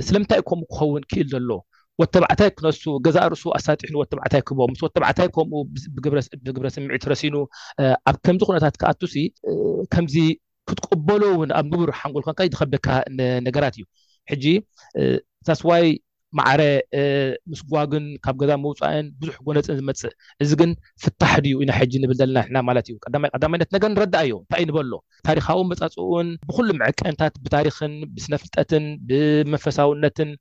ስለምንታይ 0.08 0.42
ከምኡ 0.50 0.68
ክኸውን 0.72 1.04
ክኢል 1.12 1.28
ዘሎ 1.36 1.48
ወተባዕታይ 2.00 2.50
ክነሱ 2.58 2.82
ገዛ 3.06 3.16
ርእሱ 3.32 3.44
ኣሳጢሕ 3.58 3.90
ወተባዕታይ 4.02 4.42
ክህብምስ 4.48 4.80
ወተባዕታይ 4.86 5.28
ከምኡ 5.34 5.60
ብግብረ 6.44 6.68
ስምዒ 6.76 6.98
ረሲኑ 7.12 7.34
ኣብ 8.10 8.16
ከምዚ 8.26 8.40
ኩነታት 8.48 8.74
ክኣቱሲ 8.80 9.14
ከምዚ 9.94 10.16
ክትቀበሎ 10.68 11.22
ውን 11.40 11.50
ኣብ 11.60 11.66
ንብር 11.72 11.90
ሓንጎልኮንካ 12.00 12.40
ዩዝከበካነገራት 12.48 13.74
እዩ 13.78 13.84
ሕጂ 14.30 14.44
ታስዋይ 15.48 15.86
መዓረ 16.38 16.62
ምስ 17.50 17.60
ጓግን 17.72 18.04
ካብ 18.24 18.36
ገዛ 18.40 18.52
ምውፃእን 18.62 19.06
ብዙሕ 19.20 19.34
ጎነፅን 19.46 19.76
ዝመፅእ 19.80 20.14
እዚ 20.42 20.50
ግን 20.60 20.70
ፍታሕ 21.02 21.34
ድዩ 21.44 21.54
ኢና 21.64 21.72
ሕጂ 21.80 21.92
ንብል 22.02 22.16
ዘለና 22.20 22.42
ና 22.54 22.62
ማለትእዩ 22.68 22.96
ይነት 23.54 23.70
ነገር 23.76 23.88
ንረዳእ 23.92 24.24
እዩ 24.28 24.32
እንታ 24.42 24.54
ንበሎ 24.70 24.92
ታሪካዊ 25.28 25.60
መፃፅኡን 25.72 26.30
ብኩሉ 26.48 26.68
መዕቀንታት 26.82 27.36
ብታሪክን 27.44 27.94
ብስነፍልጠትን 28.16 28.86
ብመንፈሳውነትን 29.10 30.32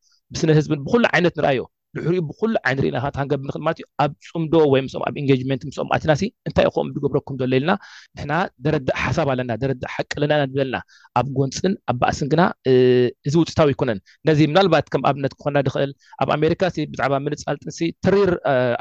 ስነ 0.41 0.51
ህዝብን 0.59 0.79
ብኩሉ 0.85 1.03
ዓይነት 1.15 1.33
ንርኣዮ 1.39 1.61
ድሕሪኡ 1.95 2.21
ብኩሉ 2.27 2.51
ዓይነኢናንብንእልማለትዩ 2.67 3.83
ኣብ 4.03 4.11
ፅምዶ 4.27 4.53
ወይ 4.73 4.81
ምስኦም 4.85 5.03
ኣብ 5.07 5.15
ኤንጌመት 5.21 5.63
ምኦም 5.67 5.89
ኣና 5.95 6.11
እንታይ 6.47 6.65
ከም 6.75 6.87
ገብረኩም 7.03 7.35
ሎ 7.41 7.49
ኢልና 7.57 7.71
ንሕና 8.15 8.33
ደረዳእ 8.65 8.97
ሓሳብ 9.01 9.27
ኣለና 9.33 9.51
ረእ 9.71 9.77
ሓቂ 9.95 10.09
ኣለናኢና 10.19 10.45
ብለና 10.55 10.75
ኣብ 11.19 11.27
ጎንፅን 11.39 11.73
ኣብ 11.91 11.97
ባእስን 12.03 12.29
ግና 12.31 12.41
እዚ 13.27 13.33
ውፅታዊ 13.41 13.69
ይኮነን 13.75 13.99
ነዚ 14.29 14.39
ምናልባት 14.51 14.87
ከም 14.95 15.05
ኣብነት 15.09 15.35
ክኾና 15.37 15.55
ድክእል 15.67 15.93
ኣብ 16.25 16.31
ኣሜሪካ 16.37 16.61
ብዛዕባ 16.93 17.13
ምንፃልጥን 17.25 17.71
ተሪር 18.07 18.31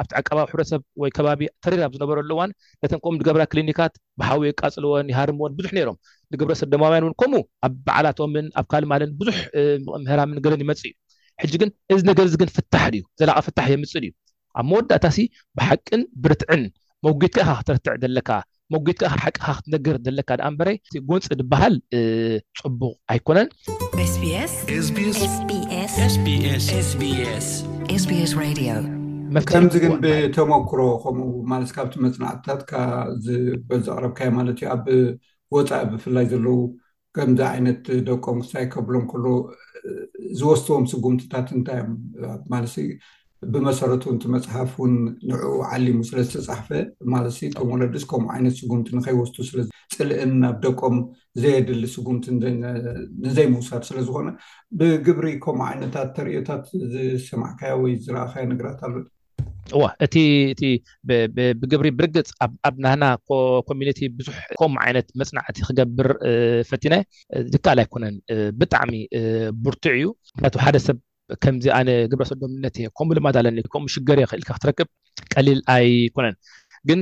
ኣብቲዓቀባቢ 0.03 0.49
ሕሰብ 0.63 0.83
ወይ 1.05 1.13
ከባቢ 1.19 1.43
ተሪር 1.67 1.83
ዝነበረሎዋን 1.99 2.53
ነተን 2.85 3.03
ከም 3.07 3.19
ገብራ 3.29 3.45
ክሊኒካት 3.55 3.95
ብሃዊ 4.23 4.51
ቃፅልዎን 4.63 5.09
ይሃርምዎን 5.15 5.53
ብዙሕ 5.61 5.73
ሮም 5.91 5.99
ንግብረሰብ 6.33 6.69
ደማውያን 6.75 7.05
እውን 7.07 7.15
ከምኡ 7.21 7.43
ኣብ 7.69 7.73
በዓላቶምን 7.87 8.47
ኣብ 8.59 8.67
ካልማልን 8.73 9.11
ብዙሕ 9.21 9.39
ምራም 10.09 10.31
ገለን 10.45 10.61
ይመፅ 10.67 10.83
እዩ 10.89 10.93
ሕዚ 11.45 11.55
ግን 11.61 11.71
እዚ 11.93 12.01
ነገርዚ 12.09 12.35
ግን 12.41 12.51
ፍታሕ 12.57 12.91
ዩ 12.97 13.01
ዘላቀ 13.21 13.39
ፍታሕ 13.47 13.67
እየምፅ 13.71 13.93
እዩ 14.01 14.09
ኣብ 14.61 14.67
መወዳእታ 14.71 15.05
ሲ 15.17 15.21
ብሓቅን 15.59 16.03
ብርትዕን 16.25 16.63
መጌትካ 17.07 17.39
ኢካ 17.47 17.55
ክትርትዕ 17.61 17.95
ዘለካ 18.05 18.31
መጌትካኢ 18.75 19.19
ሓካ 19.23 19.39
ክትነገር 19.57 19.97
ዘለካ 20.07 20.31
ኣንበረይ 20.49 20.77
ጎንፂ 21.09 21.27
በሃል 21.53 21.75
ፅቡቅ 22.61 22.93
ኣይኮነንስስ 23.15 23.75
መፍከምዚ 29.39 29.75
ግን 29.85 29.93
ብተመክሮ 30.05 30.81
ከም 31.03 31.19
ማለትካብቲ 31.55 31.95
መፅናዕትታትካ 32.07 32.73
ዝበልዘቅረብካ 33.27 34.19
ማለት 34.39 34.63
ኣብ 34.77 34.87
ወፃኢ 35.57 35.83
ብፍላይ 35.93 36.27
ዘለው 36.35 36.59
ከምዚ 37.17 37.41
ዓይነት 37.53 37.83
ደቆም 38.11 38.39
ክሳይ 38.45 38.67
ከብሎም 38.73 39.07
ሎ 39.23 39.27
ዝወስትዎም 40.41 40.85
ስጉምትታት 40.93 41.49
እንታይ 41.57 41.79
እዮም 41.83 41.97
ማለስ 42.55 42.75
ብመሰረቱንቲ 43.55 44.23
መፅሓፍ 44.35 44.71
እውን 44.81 44.93
ንኡ 45.29 45.41
ዓሊሙ 45.77 45.97
ስለዝተፃሕፈ 46.11 46.69
ማለስ 47.15 47.37
ም 47.67 47.69
ወለድስ 47.73 48.05
ከምኡ 48.11 48.29
ዓይነት 48.35 48.55
ስጉምቲ 48.61 48.89
ንከይወስቱ 48.97 49.37
ፅልእን 49.95 50.33
ናብ 50.43 50.59
ደቆም 50.65 50.99
ዘየድሊ 51.43 51.85
ስጉምቲ 51.95 52.25
ንዘይምውሳድ 53.25 53.83
ስለዝኮነ 53.89 54.29
ብግብሪ 54.81 55.27
ከምኡ 55.47 55.67
ዓይነታት 55.71 56.11
ተሪኦታት 56.19 56.65
ሰማዕካዮ 57.31 57.75
ወይ 57.85 57.95
ዝረእኸዮ 58.07 58.47
ንግራት 58.53 58.81
ኣ 58.89 58.91
ዋ 59.81 59.83
እቲ 60.05 60.17
እቲ 60.53 60.63
ብግብሪ 61.61 61.89
ብርግፅ 61.99 62.29
ኣብ 62.69 62.75
ናህና 62.85 63.05
ኮሚኒቲ 63.69 63.99
ብዙሕ 64.19 64.37
ከም 64.61 64.73
ዓይነት 64.85 65.07
መፅናዕቲ 65.21 65.57
ክገብር 65.69 66.09
ፈቲነ 66.71 66.95
ዝከል 67.53 67.79
ኣይኮነን 67.85 68.17
ብጣዕሚ 68.61 68.93
ብርቱዕ 69.65 69.95
እዩ 69.99 70.09
ምክንያቱ 70.35 70.55
ሓደ 70.65 70.77
ሰብ 70.87 70.99
ከምዚ 71.43 71.65
ኣነ 71.79 71.91
ግብረ 72.13 72.25
ሰዶምነት 72.31 72.75
የ 72.83 72.87
ከምኡ 72.99 73.15
ልማዳለኒ 73.19 73.57
ከምኡ 73.75 73.89
ሽገር 73.97 74.19
ክኢልካ 74.31 74.51
ክትረክብ 74.57 74.89
ቀሊል 75.35 75.61
ኣይኮነን 75.77 76.37
ግን 76.91 77.01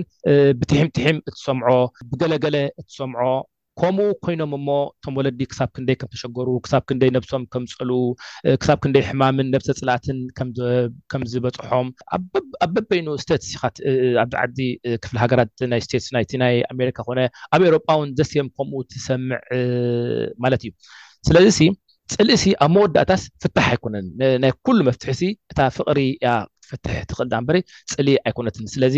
ብትሕም 0.61 0.89
ትሕም 0.97 1.19
እትሰምዖ 1.29 1.69
ብገለገለ 2.11 2.57
እትሰምዖ 2.81 3.23
ከምኡ 3.81 4.09
ኮይኖም 4.25 4.51
እሞ 4.57 4.67
እቶም 4.97 5.15
ወለዲ 5.19 5.41
ክሳብ 5.51 5.69
ክንደይ 5.77 5.97
ከም 6.01 6.09
ተሸገሩ 6.15 6.49
ክሳብ 6.65 6.83
ክንደይ 6.89 7.11
ነብሶም 7.17 7.43
ከምፀሉ 7.53 7.91
ክሳብ 8.63 8.79
ክንደይ 8.85 9.03
ሕማምን 9.11 9.47
ነብሰ 9.55 9.69
ፅላኣትን 9.81 10.19
ከምዝበፅሖም 11.13 11.89
ኣብ 12.17 12.33
በበይኑ 12.75 13.07
ስተትስ 13.23 13.53
ኣዚ 13.65 14.35
ዓዲ 14.43 14.59
ክፍሊ 15.05 15.17
ሃገራት 15.25 15.53
ናይ 15.73 15.81
ስቴትስ 15.87 16.09
ናይቲ 16.17 16.33
ናይ 16.45 16.55
ኣሜሪካ 16.75 16.99
ኮነ 17.09 17.19
ኣብ 17.57 17.63
ኤሮጳ 17.69 17.87
ውን 18.01 18.11
ዘስዮም 18.19 18.49
ከምኡ 18.59 18.81
ትሰምዕ 18.93 19.41
ማለት 20.47 20.65
እዩ 20.67 20.73
ስለዚ 21.29 21.61
ፅሊ 22.15 22.31
ሲ 22.43 22.53
ኣብ 22.65 22.71
መወዳእታስ 22.77 23.23
ፍታሕ 23.43 23.67
ኣይኮነን 23.73 24.07
ናይ 24.45 24.51
ኩሉ 24.67 24.79
መፍትሒ 24.91 25.11
ሲ 25.21 25.25
እታ 25.53 25.59
ፍቅሪ 25.79 25.99
ያ 26.27 26.31
ክትፈትሕ 26.71 26.99
ትኽእል 27.13 27.29
ዳንበሪ 27.35 27.57
ፅሊ 27.93 28.09
ኣይኮነትን 28.29 28.67
ስለዚ 28.75 28.97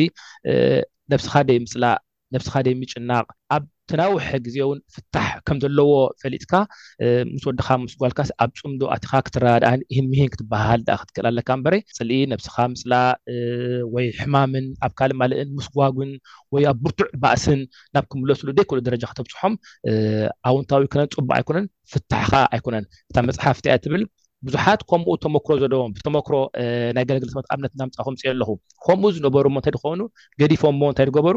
ነብሲካደይ 1.15 1.59
ምፅላእ 1.67 1.99
ነስ 2.35 2.47
ካደይ 2.53 2.75
ምጭናቅ 2.83 3.27
ትናዊሕ 3.93 4.27
ግዜእውን 4.45 4.79
ፍታሕ 4.95 5.31
ከም 5.47 5.57
ዘለዎ 5.63 5.89
ፈሊጥካ 6.23 6.53
ምስ 7.33 7.43
ወድካ 7.49 7.69
ምስጓልካ 7.83 8.21
ኣብ 8.45 8.51
ፅምዶ 8.61 8.83
ኣትካ 8.95 9.13
ክትረዳድኣ 9.27 9.71
ሂ 9.97 9.99
ምሂን 10.11 10.31
ክትበሃል 10.35 10.81
ክትክእል 11.01 11.27
ኣለካ 11.31 11.51
በረ 11.65 11.75
ፅሊኢ 11.99 12.21
ነብስካ 12.33 12.57
ምስላ 12.75 12.93
ወይ 13.95 14.07
ሕማምን 14.21 14.67
ኣብ 14.87 14.93
ካልእ 15.01 15.19
ማለእን 15.23 15.51
ምስጓግን 15.59 16.13
ወይ 16.57 16.67
ኣብ 16.71 16.79
ብርቱዕ 16.85 17.09
ባእስን 17.25 17.61
ናብ 17.97 18.07
ክምለሱሉ 18.15 18.49
ደክሉ 18.61 18.79
ደረጃ 18.89 19.05
ክተብፅሖም 19.13 19.55
ኣውንታዊ 20.53 20.83
ክ 20.95 21.07
ፅቡእ 21.19 21.35
ኣይኮነን 21.39 21.67
ፍታሕካ 21.95 22.35
ኣይኮነን 22.57 22.85
እታ 23.11 23.17
መፅሓፍቲ 23.29 23.65
እያ 23.71 23.77
ትብል 23.85 24.05
ብዙሓት 24.47 24.81
ከምኡ 24.91 25.09
ተመክሮ 25.25 25.53
ዘለዎም 25.63 25.93
ተመክሮ 26.07 26.35
ናይ 26.97 27.05
ገለግል 27.11 27.31
ሰባት 27.35 27.51
ኣብነት 27.55 27.75
ናምፃምፅዮ 27.81 28.29
ኣለኹ 28.35 28.49
ከምኡ 28.87 29.05
ዝነበሩ 29.19 29.45
እታይ 29.61 29.75
ዝኮኑ 29.77 30.01
ገዲፎምዎ 30.43 30.89
እንታይ 30.93 31.07
ዝገበሩ 31.11 31.37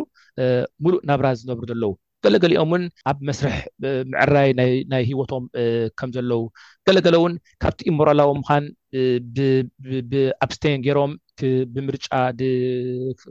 ሙሉእ 0.86 1.02
ናብራዝ 1.10 1.38
ዝነብሩ 1.44 1.66
ዘለዉ 1.72 1.92
ገለገሊኦም 2.24 2.70
እውን 2.74 2.84
ኣብ 3.10 3.18
መስርሕ 3.28 3.56
ምዕራይ 4.12 4.50
ናይ 4.92 5.04
ሂወቶም 5.10 5.44
ከም 6.00 6.10
ዘለዉ 6.16 6.42
ገለገለ 6.88 7.16
እውን 7.20 7.34
ካብቲ 7.64 7.82
ሞራላዊ 8.00 8.32
ምኳን 8.40 8.64
ኣብስቴን 10.46 10.84
ጌይሮም 10.86 11.14
ብምርጫ 11.76 12.08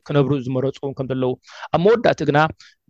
ክነብሩ 0.06 0.32
ዝመረፁ 0.46 0.78
ከምዘለው 0.98 1.32
ኣብ 1.74 1.80
መወዳእቲኡ 1.86 2.26
ግና 2.30 2.40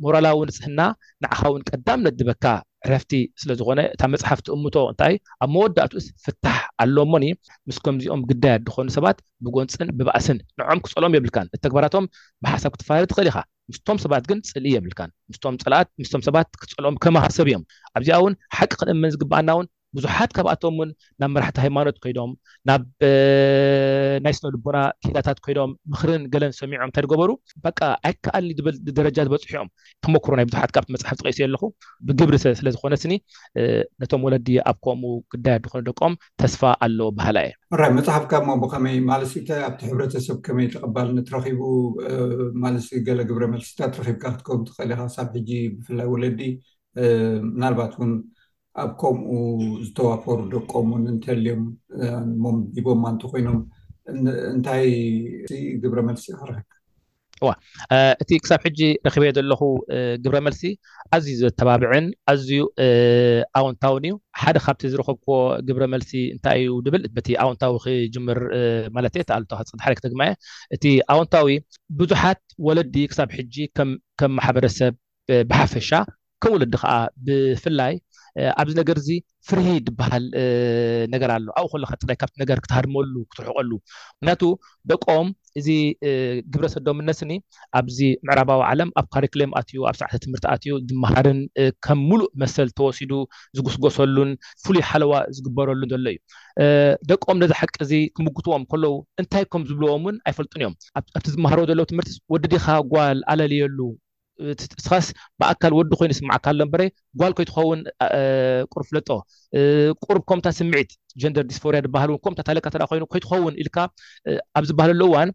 ሞራላዊ 0.06 0.38
ንፅሕና 0.50 0.80
ንዕኻ 1.24 1.40
እውን 1.50 1.64
ቀዳም 1.70 2.00
ነድበካ 2.08 2.44
ዕረፍቲ 2.86 3.12
ስለዝኮነ 3.42 3.80
እታ 3.94 4.02
መፅሓፍቲ 4.14 4.46
እምቶ 4.56 4.76
እንታይ 4.92 5.14
ኣብ 5.44 5.50
መወዳእትኡስ 5.54 6.06
ፍታሕ 6.24 6.58
ኣሎሞኒ 6.84 7.24
ምስ 7.68 7.78
ከምዚኦም 7.86 8.24
ግዳያት 8.32 8.62
ዝኮኑ 8.68 8.88
ሰባት 8.96 9.18
ብጎንፅን 9.46 9.88
ብባእስን 10.00 10.40
ንዖም 10.60 10.82
ክፀሎኦም 10.86 11.16
የብልካን 11.18 11.50
እቲ 11.54 11.62
ተግባራቶም 11.66 12.10
ብሓሳብ 12.46 12.72
ክትፈላለ 12.76 13.06
ትኽእል 13.12 13.30
ኢካ 13.32 13.38
ምስቶም 13.70 13.98
ሰባት 14.04 14.24
ግን 14.30 14.38
ፅል 14.50 14.64
የብልካን 14.72 15.10
ምስም 15.30 15.54
ፀላት 15.64 15.88
ምስቶም 16.00 16.22
ሰባት 16.28 16.48
ክፀልኦም 16.62 16.96
ከመሃሰብ 17.04 17.46
እዮም 17.50 17.62
ኣብዚኣ 17.98 18.16
እውን 18.20 18.34
ሓቂ 18.58 18.70
ክድምን 18.80 19.12
ዝግባኣና 19.14 19.50
ውን 19.58 19.66
ብዙሓት 19.96 20.30
ካብኣቶም 20.36 20.74
ውን 20.80 20.90
ናብ 21.20 21.30
መራሕቲ 21.36 21.58
ሃይማኖት 21.64 21.96
ኮይዶም 22.04 22.30
ናብ 22.68 22.82
ናይ 24.24 24.34
ስለልቦና 24.38 24.78
ኬዳታት 25.06 25.38
ኮይዶም 25.44 25.70
ምክርን 25.92 26.22
ገለን 26.32 26.52
ሰሚዖም 26.60 26.84
እንታይ 26.88 27.04
ገበሩ 27.12 27.30
በ 27.64 27.68
ኣይከኣልኒ 28.08 28.50
ዝብል 28.60 28.76
ደረጃ 28.98 29.16
ዝበፅሑ 29.26 29.50
እዮም 29.54 29.70
ተመክሮ 30.06 30.32
ናይ 30.40 30.46
ብዙሓት 30.48 30.72
ካብቲ 30.76 30.88
መፅሓፍ 30.96 31.16
ትቀሱ 31.20 31.40
ኣለኩ 31.48 31.62
ብግብሪ 32.08 32.36
ስለዝኮነስኒ 32.60 33.12
ነቶም 34.02 34.24
ወለዲ 34.28 34.48
ኣብ 34.72 34.78
ከምኡ 34.86 35.12
ጉዳያ 35.34 35.56
ዝኮነ 35.64 35.82
ደቆም 35.90 36.14
ተስፋ 36.42 36.62
ኣሎ 36.86 36.98
ባህላ 37.20 37.36
እየራይ 37.48 37.92
መፅሓፍካሞ 37.98 38.48
ብከመይ 38.64 38.98
ማልሲታ 39.10 39.48
ኣብቲ 39.70 39.80
ሕረተሰብ 39.92 40.38
ከመይ 40.48 40.68
ተቅባል 40.76 41.10
ትረኪቡ 41.30 41.60
ማስ 42.64 42.86
ገለ 43.06 43.20
ግብረ 43.30 43.44
መልስታት 43.54 43.94
ረካ 44.08 44.22
ክከም 44.38 44.60
ትእሊካ 44.68 45.00
ሳብ 45.16 45.28
ሕጂ 45.38 45.50
ብፍላይ 45.76 46.08
ወለዲናባት 46.14 47.92
ኣብ 48.82 48.90
ከምኡ 49.00 49.30
ዝተዋፈሩ 49.86 50.38
ደቆም 50.52 50.88
ን 51.02 51.04
እንትልዮም 51.14 51.62
ሞም 52.44 52.56
ዲቦምማ 52.76 53.04
እንቲ 53.14 53.24
ኮይኖም 53.32 53.58
እንታይ 54.54 54.86
ግብረ 55.82 55.98
መልሲ 56.08 56.24
ክር 56.38 56.50
ዋ 57.46 57.50
እቲ 58.22 58.30
ክሳብ 58.42 58.60
ሕጂ 58.66 58.80
ረክብየ 59.06 59.30
ዘለኹ 59.36 59.60
ግብረ 60.24 60.36
መልሲ 60.46 60.62
ኣዝዩ 61.16 61.32
ዝተባብዕን 61.42 62.06
ኣዝዩ 62.32 62.52
ኣውንታውን 63.60 64.04
እዩ 64.08 64.14
ሓደ 64.42 64.56
ካብቲ 64.64 64.82
ዝረከብክዎ 64.92 65.36
ግብረ 65.68 65.86
መልሲ 65.94 66.12
እንታይ 66.34 66.60
እዩ 66.64 66.74
ድብልበቲ 66.86 67.28
ኣውንታዊ 67.44 67.74
ክጅምር 67.86 68.40
ማለትየ 68.96 69.24
ኣሉክፅሓደ 69.36 69.94
ክተግማየ 70.00 70.32
እቲ 70.76 70.84
ኣውንታዊ 71.14 71.50
ብዙሓት 72.00 72.42
ወለዲ 72.68 72.96
ክሳብ 73.12 73.30
ሕጂ 73.38 73.56
ከም 73.78 73.90
ማሕበረሰብ 74.38 74.94
ብሓፈሻ 75.52 75.90
ከም 76.44 76.52
ወለዲ 76.56 76.74
ከዓ 76.84 76.92
ብፍላይ 77.26 77.94
ኣብዚ 78.60 78.74
ነገር 78.80 78.96
እዚ 79.00 79.10
ፍርሂ 79.48 79.66
ዝበሃል 79.86 80.24
ነገር 81.14 81.30
ኣሎ 81.34 81.46
ኣብኡ 81.60 81.66
ኮሉካ 81.72 81.92
ጥይ 82.02 82.16
ካብቲ 82.20 82.34
ነገር 82.42 82.58
ክትሃድመሉ 82.64 83.14
ክትርሕቀሉ 83.30 83.70
ምክንያቱ 84.18 84.42
ደቆም 84.90 85.28
እዚ 85.60 85.68
ግብረሰዶምነትስኒ 86.52 87.32
ኣብዚ 87.80 87.98
ምዕራባዊ 88.28 88.60
ዓለም 88.70 88.90
ኣብ 89.00 89.06
ካሪክሌም 89.16 89.50
ኣትዩ 89.60 89.80
ኣብ 89.90 89.96
ሰዕተ 90.00 90.14
ትምህርቲ 90.24 90.46
ኣትዩ 90.54 90.74
ድመሃርን 90.90 91.40
ከም 91.86 92.00
ምሉእ 92.10 92.30
መሰል 92.42 92.70
ተወሲዱ 92.78 93.12
ዝጉስጎሰሉን 93.58 94.32
ፍሉይ 94.64 94.82
ሓለዋ 94.90 95.12
ዝግበረሉን 95.36 95.90
ዘሎ 95.94 96.06
እዩ 96.14 96.18
ደቆም 97.12 97.38
ነዚ 97.42 97.52
ሓቂ 97.60 97.74
እዚ 97.86 97.92
ክምግትዎም 98.16 98.64
ከለዉ 98.72 98.94
እንታይ 99.22 99.46
ከም 99.54 99.64
ዝብልዎም 99.70 100.04
ውን 100.08 100.18
ኣይፈልጡን 100.30 100.62
እዮም 100.64 100.74
ኣብቲ 101.18 101.26
ዝመሃሮ 101.36 101.60
ዘለዉ 101.72 101.86
ትምህርቲ 101.92 102.12
ወዲዲካ 102.34 102.66
ጓል 102.94 103.20
ኣለልየሉ 103.34 103.78
ቲስኻስ 104.60 105.06
ብኣካል 105.40 105.72
ወዲ 105.78 105.92
ኮይኑ 106.00 106.10
ስምዓካሎበረ 106.20 106.82
ጓል 107.20 107.32
ኮይትኸውን 107.38 107.80
ቁርፍለጦ 108.72 109.08
ቁርብ 110.06 110.22
ከምእታ 110.30 110.48
ስምዒት 110.58 110.90
ጀንደር 111.22 111.44
ዲስፈርያ 111.50 111.80
ዝባሃል 111.86 112.10
እውን 112.12 112.22
ከምታታለካ 112.26 112.66
ተ 112.74 112.84
ኮይኑ 112.92 113.04
ከይትኸውን 113.12 113.56
ኢልካ 113.64 113.76
ኣብ 114.58 114.64
ዝበሃል 114.70 114.92
ኣሉ 114.96 115.02
ዋን 115.14 115.30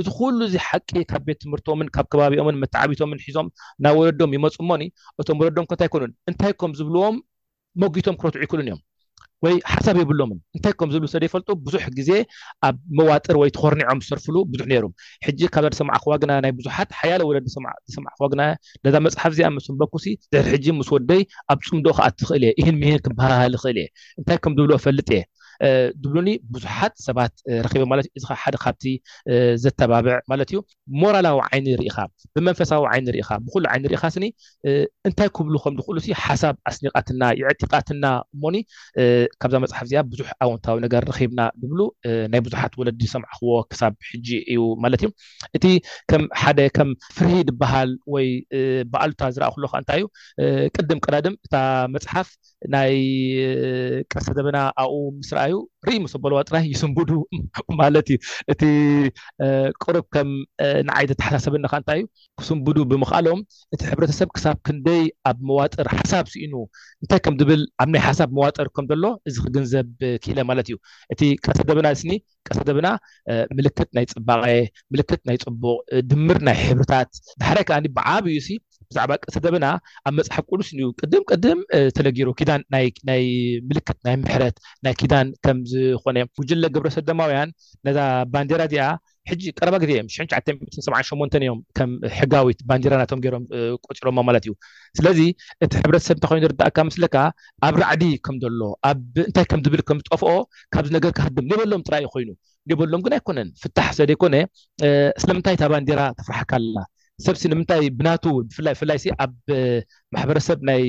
እዚ 0.00 0.08
ኩሉ 0.16 0.38
ዚ 0.52 0.56
ሓቂ 0.68 0.88
ካብ 1.10 1.22
ቤት 1.28 1.38
ትምህርትምን 1.44 1.88
ካብ 1.94 2.06
ከባቢኦምን 2.14 2.58
መተዓቢቶምን 2.62 3.22
ሒዞም 3.26 3.46
ናብ 3.86 3.96
ወለዶም 4.00 4.34
ይመፁ 4.36 4.56
ሞኒ 4.70 4.82
እቶም 5.20 5.38
ወለዶም 5.42 5.68
ከእንታይ 5.70 5.88
ይኮኑን 5.90 6.12
እንታይ 6.32 6.52
ከም 6.62 6.74
ዝብልዎም 6.80 7.16
መጉቶም 7.82 8.18
ክረትዑ 8.20 8.40
ይክእሉን 8.44 8.68
እዮም 8.68 8.80
ወይ 9.44 9.54
ሓሳብ 9.72 9.96
የብሎምን 10.00 10.38
እንታይ 10.56 10.72
ከም 10.78 10.90
ዝብሉ 10.94 11.06
ስደ 11.12 11.22
ይፈልጡ 11.28 11.48
ብዙሕ 11.66 11.84
ግዜ 11.98 12.10
ኣብ 12.68 12.76
መዋጥር 12.98 13.36
ወይ 13.42 13.50
ተኮርኒዖም 13.56 14.00
ዝሰርፍሉ 14.04 14.36
ብዙሕ 14.52 14.64
ነይሩ 14.72 14.84
ሕጂ 15.26 15.40
ካብዛድ 15.54 15.74
ሰማዕ 15.80 15.98
ክዋግና 16.04 16.32
ናይ 16.44 16.52
ብዙሓት 16.60 16.90
ሓያለ 17.00 17.20
ወለዲ 17.28 17.48
ሰማዕ 17.96 18.14
ዋግና 18.24 18.42
ነዛ 18.86 18.94
መፅሓፍ 19.06 19.32
እዚኣ 19.36 19.50
ምስምበኩ 19.56 19.94
ዝሕሪ 20.32 20.44
ሕጂ 20.54 20.66
ምስ 20.78 20.90
ወደይ 20.96 21.22
ኣብ 21.54 21.60
ፅምዶ 21.68 21.86
ከዓ 21.98 22.06
እትኽእል 22.12 22.44
እየ 22.50 22.56
እህን 22.62 22.78
ሄን 22.88 23.00
ክበሃሃል 23.06 23.54
ይክእል 23.58 23.78
እየ 23.82 23.88
እንታይ 24.20 24.38
ከም 24.46 24.54
ዝብሎዎ 24.58 24.78
ፈልጥ 24.86 25.08
እየ 25.16 25.22
ድብሉኒ 26.02 26.28
ብዙሓት 26.54 26.94
ሰባት 27.06 27.32
ረኪቢ 27.66 27.82
ማለት 27.92 28.06
እዩ 28.08 28.14
እዚ 28.20 28.24
ካ 28.30 28.34
ሓደ 28.42 28.56
ካብቲ 28.64 28.84
ዘተባብዕ 29.62 30.14
ማለት 30.32 30.48
እዩ 30.52 30.58
ሞራላዊ 31.00 31.38
ዓይኒ 31.48 31.66
ሪኢካ 31.80 31.96
ብመንፈሳዊ 32.34 32.82
ዓይኒ 32.92 33.06
ርኢካ 33.16 33.30
ብኩሉ 33.46 33.64
ዓይኒ 33.72 33.84
ርኢካ 33.92 34.04
ስኒ 34.16 34.26
እንታይ 35.08 35.30
ክብሉ 35.36 35.54
ከምድኽእሉ 35.64 35.96
እ 36.12 36.16
ሓሳብ 36.24 36.54
ኣስኒቃትና 36.70 37.22
ይዕጢቃትና 37.40 38.04
እሞኒ 38.36 38.56
ካብዛ 39.42 39.54
መፅሓፍ 39.64 39.84
እዚኣ 39.88 40.02
ብዙሕ 40.12 40.28
ኣውንታዊ 40.46 40.76
ነገር 40.86 41.02
ረኪብና 41.10 41.40
ድብሉ 41.62 41.80
ናይ 42.34 42.42
ቡዙሓት 42.46 42.72
ወለዲ 42.82 43.02
ሰማዕክዎ 43.14 43.56
ክሳብ 43.72 43.92
ሕጂ 44.10 44.28
እዩ 44.52 44.62
ማለት 44.84 45.02
እዩ 45.04 45.10
እቲ 45.58 45.66
ከም 46.12 46.22
ሓደ 46.42 46.58
ከም 46.78 46.90
ፍርሂ 47.16 47.32
ድበሃል 47.50 47.90
ወይ 48.16 48.28
ብኣሉታ 48.94 49.22
ዝረኣ 49.34 49.48
ኩሎካ 49.56 49.74
እንታይ 49.84 49.98
እዩ 50.02 50.06
ቅድም 50.76 50.98
ቀዳድም 51.06 51.36
እታ 51.46 51.54
መፅሓፍ 51.96 52.28
ናይ 52.76 52.94
ቀርሰ 54.12 54.28
ዘበና 54.38 54.58
ኣኡ 54.86 54.92
ምስራኣ 55.20 55.46
ዩ 55.52 55.56
ርኢ 55.86 55.96
ምስበለዋ 56.04 56.38
ጥራይ 56.48 56.64
ይስምቡዱ 56.72 57.10
ማለት 57.80 58.06
እዩ 58.14 58.18
እቲ 58.52 58.62
ቅሩብ 59.82 60.04
ከም 60.14 60.28
ንዓይ 60.88 61.04
ዘተሓሳሰብኒካ 61.10 61.74
እንታይ 61.80 61.98
እዩ 62.02 62.06
ክስምቡዱ 62.40 62.78
ብምክኣሎም 62.90 63.40
እቲ 63.74 63.80
ሕብረተሰብ 63.90 64.28
ክሳብ 64.36 64.56
ክንደይ 64.68 65.02
ኣብ 65.30 65.38
መዋጥር 65.50 65.86
ሓሳብ 65.98 66.26
ስኢኑ 66.32 66.54
እንታይ 67.02 67.20
ከምዝብል 67.26 67.62
ኣብ 67.84 67.88
ናይ 67.94 68.02
ሓሳብ 68.08 68.30
መዋጥር 68.38 68.68
ከምዘሎ 68.78 69.04
እዚ 69.30 69.36
ክገንዘብ 69.46 69.88
ክለ 70.24 70.38
ማለት 70.50 70.66
እዩ 70.72 70.76
እቲ 71.14 71.22
ቀስ 71.46 71.60
ገበና 71.70 71.86
እስኒ 71.98 72.10
ቀሰ 72.48 72.58
ገበና 72.70 72.88
ምልክት 73.58 73.90
ናይ 73.98 74.06
ፅባቀ 74.14 74.42
ምልክት 74.94 75.22
ናይ 75.30 75.38
ፅቡቅ 75.46 75.78
ድምር 76.10 76.40
ናይ 76.48 76.58
ሕብርታት 76.66 77.12
ዳሕራይ 77.42 77.66
ከዓኒ 77.70 77.86
ብዓብ 77.98 78.24
እዩ 78.34 78.40
ብዛዕባ 78.92 79.12
ቅስ 79.24 79.36
ደብና 79.44 79.66
ኣብ 80.08 80.12
መፅሓፍ 80.18 80.44
ቁሉስንዩ 80.52 80.84
ቅድም 81.00 81.22
ቅድም 81.30 81.58
ተነጊሮ 81.96 82.28
ኪዳን 82.38 82.62
ናይ 83.08 83.24
ምልክት 83.70 83.98
ናይ 84.06 84.14
ምሕረት 84.22 84.56
ናይ 84.84 84.94
ኪዳን 85.00 85.26
ከምዝኮነ 85.44 86.16
ውጀለ 86.42 86.64
ግብረሰደማውያን 86.74 87.50
ነዛ 87.86 87.98
ባንዴራ 88.34 88.60
እዚኣ 88.68 88.84
ሕጂ 89.30 89.42
ቀረባ 89.58 89.74
ግዜእዮም 89.82 90.06
978 90.12 91.36
እዮም 91.40 91.58
ከም 91.78 91.90
ሕጋዊት 92.18 92.60
ባንዴራ 92.68 92.92
ናቶም 93.00 93.20
ገሮም 93.24 93.44
ቆፂሮሞ 93.88 94.18
ማለት 94.28 94.44
እዩ 94.46 94.52
ስለዚ 94.98 95.20
እቲ 95.64 95.72
ሕብረተሰብ 95.82 96.16
እንታኮይኑ 96.18 96.44
ርዳእካ 96.52 96.78
ምስለካ 96.90 97.16
ኣብ 97.68 97.74
ራዕዲ 97.84 98.04
ከምዘሎ 98.26 98.60
ኣብ 98.90 99.02
እንታይ 99.28 99.46
ከምዝብል 99.50 99.82
ከምዝጠፍኦ 99.90 100.32
ካብዝነገርካ 100.76 101.18
ክም 101.36 101.44
ኒበሎም 101.50 101.84
ጥራይ 101.88 102.02
እዩ 102.04 102.10
ኮይኑ 102.14 102.30
ንበሎም 102.70 103.02
ግን 103.06 103.12
ኣይኮነን 103.18 103.50
ፍታሕ 103.64 103.88
ስለ 103.98 104.04
ዘይኮነ 104.12 104.36
ስለምንታይ 105.24 105.56
እታ 105.58 105.64
ባንዴራ 105.74 106.00
ክፍራሓካ 106.20 106.52
ኣላ 106.60 106.76
ሰብሲ 107.26 107.42
ንምንታይ 107.52 107.82
ብናቱ 107.98 108.24
ብፍላይ 108.48 108.74
ብፍላይ 108.76 108.98
ኣብ 109.24 109.32
ማሕበረሰብ 110.14 110.58
ናይ 110.68 110.82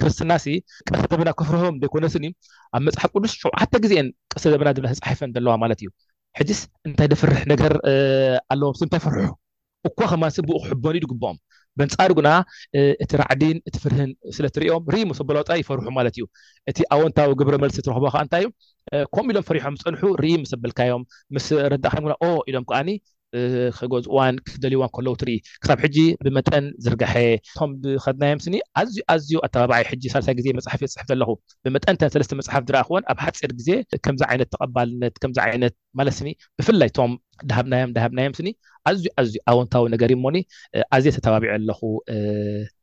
ክርስትና 0.00 0.32
ሲ 0.44 0.46
ቀሰ 0.90 1.00
ዘብና 1.12 1.30
ክፍርሆም 1.40 1.74
ዘይኮነስኒ 1.82 2.26
ኣብ 2.76 2.82
መፅሓፍ 2.88 3.10
ቅዱስ 3.18 3.32
ሸውዓተ 3.42 3.72
ግዜአን 3.84 4.08
ቀሰ 4.34 4.44
ዘብና 4.52 4.68
ድላ 4.78 4.86
ዝፃሓፈን 4.98 5.32
ዘለዋ 5.36 5.54
ማለት 5.62 5.80
እዩ 5.84 5.88
ሕዚስ 6.40 6.60
እንታይ 6.88 7.08
ደፍርሕ 7.12 7.40
ነገር 7.52 7.72
ኣለዎም 8.54 8.76
ስምታይ 8.80 9.00
ይፈርሑ 9.02 9.20
እኳ 9.88 9.98
ከማስ 10.12 10.36
ብኡ 10.48 10.56
ክሕበን 10.66 10.96
ዩዩግብኦም 10.98 11.38
በንፃሩ 11.78 12.10
ግና 12.18 12.28
እቲ 13.04 13.10
ራዕዲን 13.20 13.56
እትፍርህን 13.68 14.10
ስለትሪኦም 14.36 14.82
ርኢሙበላዊጣ 14.94 15.50
ይፈርሑ 15.60 15.86
ማለት 15.98 16.14
እዩ 16.18 16.24
እቲ 16.70 16.78
ኣወንታዊ 16.94 17.30
ግብረመልሲ 17.40 17.76
ትረክቦ 17.86 18.04
ከዓ 18.14 18.22
እንታይ 18.26 18.44
እዩ 18.44 18.50
ከምኡ 19.14 19.26
ኢሎም 19.34 19.46
ፈሪሖም 19.50 19.76
ዝፀንሑ 19.80 20.02
ርኢዘበልካዮም 20.22 21.02
ምስ 21.36 21.46
ረዳእካዮ 21.74 22.36
ኢሎም 22.50 22.66
ከዓኒ 22.70 22.90
ክገዝዋን 23.78 24.34
ክደልይዋን 24.48 24.90
ከለዉ 24.96 25.12
ትርኢ 25.22 25.34
ክሳብ 25.62 25.78
ሕጂ 25.84 25.96
ብመጠን 26.24 26.64
ዝርጋሐ 26.84 27.14
ቶም 27.58 27.70
ብከድናዮም 27.82 28.40
ስኒ 28.44 28.54
ኣዝዩ 28.80 28.96
ኣዝዩ 29.14 29.30
ኣተባብይ 29.46 29.84
ሕ 29.90 29.98
ሳሳይ 30.14 30.34
ግዜ 30.40 30.46
መፅሓፍ 30.58 30.80
እ 30.86 30.88
ዝፅሕፍ 30.92 31.08
ዘለኹ 31.12 31.30
ብመጠንተን 31.64 32.12
ሰለስተ 32.14 32.38
መፅሓፍ 32.40 32.62
ዝረኣ 32.68 32.82
ክን 32.88 33.04
ኣብ 33.12 33.18
ሓፂር 33.24 33.52
ግዜ 33.60 33.68
ከምዚ 34.04 34.22
ዓይነት 34.30 34.50
ተቀባልነት 34.54 35.14
ከምዚ 35.24 35.38
ዓይነት 35.46 35.74
ማለት 36.00 36.14
ስኒ 36.20 36.28
ብፍላይ 36.58 36.90
ቶም 36.98 37.12
ዳሃብናዮም 37.50 37.92
ዳሃብናዮም 37.96 38.34
ስኒ 38.38 38.48
ኣዝዩ 38.88 39.06
ኣዝዩ 39.20 39.36
ኣውንታዊ 39.52 39.84
ነገር 39.94 40.10
እሞኒ 40.16 40.36
ኣዝየ 40.96 41.12
ተተባቢዕ 41.18 41.50
ኣለኹ 41.56 41.80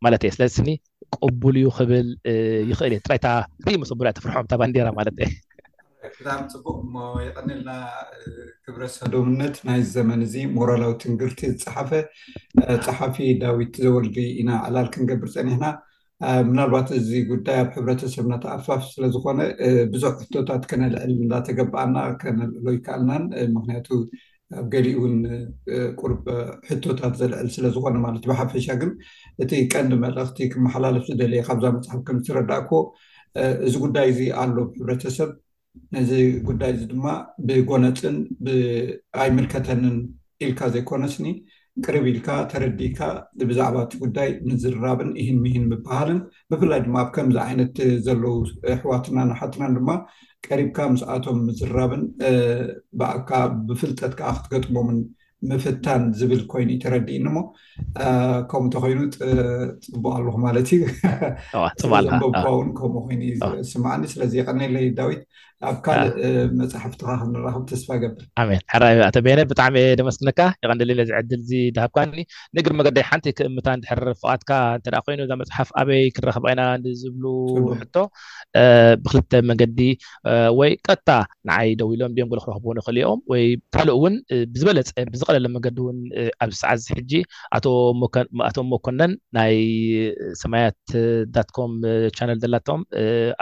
ማለት 0.05 0.21
እየ 0.25 0.31
ስለዚስኒ 0.37 0.69
ቅቡል 1.15 1.55
እዩ 1.61 1.69
ክብል 1.77 2.07
ይኽእል 2.71 2.93
እየ 2.95 3.01
ጥራይታ 3.07 3.27
ኢመሰብላ 3.77 4.09
ተፍርሖምታ 4.17 4.51
ባንዴራ 4.61 4.89
ማለት 4.99 5.15
ክዳን 6.15 6.41
ፅቡቅ 6.51 6.77
ሞ 6.93 7.03
የቀኒልና 7.25 7.71
ክብረ 8.65 8.83
ሳዶምነት 8.95 9.55
ናይ 9.67 9.81
ዘመን 9.95 10.21
እዚ 10.27 10.35
ሞራላዊ 10.57 10.93
ትንግርቲ 11.03 11.39
ዝፀሓፈ 11.61 11.89
ፀሓፊ 12.85 13.17
ዳዊት 13.43 13.75
ዘወልዲ 13.85 14.17
ኢና 14.41 14.49
ኣላል 14.67 14.87
ክንገብር 14.93 15.29
ፀኒሕና 15.35 15.65
ምናልባት 16.49 16.89
እዚ 16.99 17.09
ጉዳይ 17.31 17.57
ኣብ 17.61 17.69
ሕብረተሰብ 17.75 18.23
እናተኣፋፍ 18.29 18.81
ስለዝኮነ 18.93 19.39
ብዙሕ 19.93 20.11
ሕቶታት 20.23 20.63
ከነልዕል 20.71 21.11
እናተገብኣና 21.25 21.95
ከነልዕሎ 22.23 22.67
ይከኣልናን 22.77 23.23
ምክንያቱ 23.57 23.87
ኣብ 24.59 24.65
ገሊእን 24.73 25.15
ቁር 25.99 26.13
ሕቶታት 26.69 27.13
ዘልዕል 27.21 27.47
ስለዝኮነ 27.57 27.95
ማለት 28.07 28.23
ብሓፈሻ 28.31 28.67
ግን 28.81 28.91
እቲ 29.45 29.51
ቀንዲ 29.73 29.93
መልእኽቲ 30.05 30.39
ክመሓላለፍ 30.55 31.05
ዝደለየ 31.11 31.43
ካብዛ 31.49 31.65
መፅሓፍ 31.77 32.01
ከምዝትረዳእኮ 32.09 32.71
እዚ 33.67 33.73
ጉዳይ 33.85 34.07
እዚ 34.13 34.21
ኣሎም 34.43 34.69
ሕብረተሰብ 34.79 35.29
ነዚ 35.95 36.11
ጉዳይ 36.47 36.71
እዚ 36.75 36.81
ድማ 36.91 37.05
ብጎነፅን 37.47 38.17
ብኣይምልከተንን 38.45 39.95
ኢልካ 40.45 40.61
ዘይኮነስኒ 40.73 41.25
ቅርብ 41.85 42.05
ኢልካ 42.11 42.27
ተረዲካ 42.51 42.99
ንብዛዕባ 43.41 43.75
እቲ 43.85 43.93
ጉዳይ 44.03 44.29
ምዝራብን 44.47 45.11
እሂን 45.21 45.37
ሂን 45.51 45.65
ምበሃልን 45.71 46.19
ብፍላይ 46.51 46.81
ድማ 46.87 46.95
ኣብ 47.03 47.09
ከምዚ 47.15 47.37
ዓይነት 47.45 47.77
ዘለው 48.07 48.35
ኣሕዋትና 48.75 49.17
ናሓትና 49.29 49.63
ድማ 49.77 49.89
ቀሪብካ 50.47 50.77
ምስኣቶም 50.93 51.39
ምዝራብን 51.47 52.03
ብኣልካ 52.99 53.31
ብፍልጠት 53.69 54.13
ከዓ 54.19 54.31
ክትገጥሞምን 54.37 54.99
ምፍታን 55.49 56.01
ዝብል 56.17 56.41
ኮይኑዩ 56.51 56.77
ተረዲእኒ 56.81 57.25
ሞ 57.35 57.37
ከምኡ 58.49 58.63
እንተኮይኑ 58.65 58.99
ፅቡቅ 59.93 60.11
ኣለኩ 60.17 60.35
ማለት 60.47 60.67
እዩውን 60.75 62.67
ከምኡ 62.79 63.05
ይኑ 63.13 63.63
ስማዕኒ 63.71 64.03
ስለዚ 64.13 64.33
የቀኒለ 64.39 64.75
ዳዊት 64.99 65.23
ኣብ 65.69 65.77
ካ 65.85 65.95
መፅሓፍትካ 66.59 67.07
ክንራክብ 67.21 67.63
ተስፋ 67.71 67.87
ገብር 68.03 68.23
ኣቶ 69.07 69.15
ቤነ 69.25 69.39
ብጣዕሚ 69.51 69.75
ደመስነካ 69.99 70.39
ይቀንደለ 70.63 71.01
ዚዕድል 71.09 71.41
እዚ 71.43 71.51
ድሃብካኒ 71.75 72.13
ንግሪ 72.57 72.71
መንገዲይ 72.79 73.05
ሓንቲ 73.09 73.25
ክእምታ 73.37 73.67
ድሕር 73.83 74.01
ፍቃትካ 74.21 74.51
እተ 74.77 74.87
ኮይኑ 75.05 75.19
እዛ 75.25 75.33
መፅሓፍ 75.41 75.69
ኣበይ 75.81 76.01
ክንረኽብ 76.15 76.45
ኢና 76.51 76.61
ዝብሉ 77.01 77.25
ሕቶ 77.81 77.95
ብክልተ 79.03 79.31
መንገዲ 79.49 79.79
ወይ 80.59 80.73
ቀጥታ 80.87 81.09
ንዓይ 81.49 81.69
ደው 81.81 81.91
ኢሎም 81.97 82.15
ድም 82.17 82.31
ግል 82.33 82.41
ክረኽቡ 82.45 82.67
ንኽእል 82.79 82.99
ኦም 83.11 83.21
ወይ 83.33 83.45
ካልኡ 83.77 83.93
እውን 83.99 84.15
ብዝበለፀ 84.55 84.95
ብዝቀለለ 85.13 85.45
መንገዲ 85.57 85.77
እውን 85.85 85.99
ኣብዚሰዓዚሕጂ 86.45 87.13
ኣቶም 88.47 88.67
ሞኮነን 88.73 89.13
ናይ 89.39 89.55
ሰማያት 90.43 90.79
ኮም 91.59 91.71
ቻነል 92.17 92.37
ዘላቶም 92.45 92.81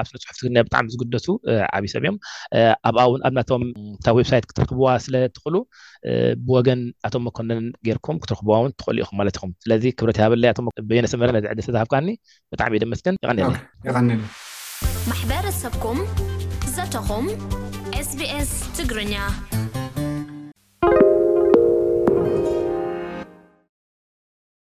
ኣብፅሑፍቲግ 0.04 0.48
ብጣዕሚ 0.68 0.88
ዝግደሱ 0.94 1.26
ዓብይ 1.78 1.90
ሰብዩ 1.96 2.08
ኣብኣ 2.88 3.00
እውን 3.10 3.22
ኣብናቶም 3.28 3.64
እታብ 3.98 4.16
ዌብ 4.22 4.28
ሳይት 4.32 4.46
ክትርክብዋ 4.50 4.86
ስለትኽእሉ 5.06 5.56
ብወገን 6.48 6.82
ኣቶም 7.08 7.24
መኮነን 7.28 7.66
ጌይርኩም 7.86 8.20
ክትርክብዋ 8.24 8.56
ውን 8.64 8.74
ትኽእሉ 8.80 8.98
ኢኹም 9.06 9.18
ማለት 9.22 9.38
ኹም 9.42 9.52
ስለዚ 9.64 9.84
ክብረት 10.00 10.20
ሃበለይነሰመረ 10.24 11.28
ነዚዕዲ 11.38 11.62
ተሃፍካኒ 11.78 12.08
ብጣዕሚ 12.54 12.74
እኢ 12.80 12.84
ድ 12.86 12.92
መስግን 12.94 13.18
ይቀኒይኒ 13.24 14.20
ማሕበረሰብኩም 15.12 16.00
ዘተኹም 16.78 17.28
ስቢኤስ 18.12 18.52
ትግርኛ 18.80 19.16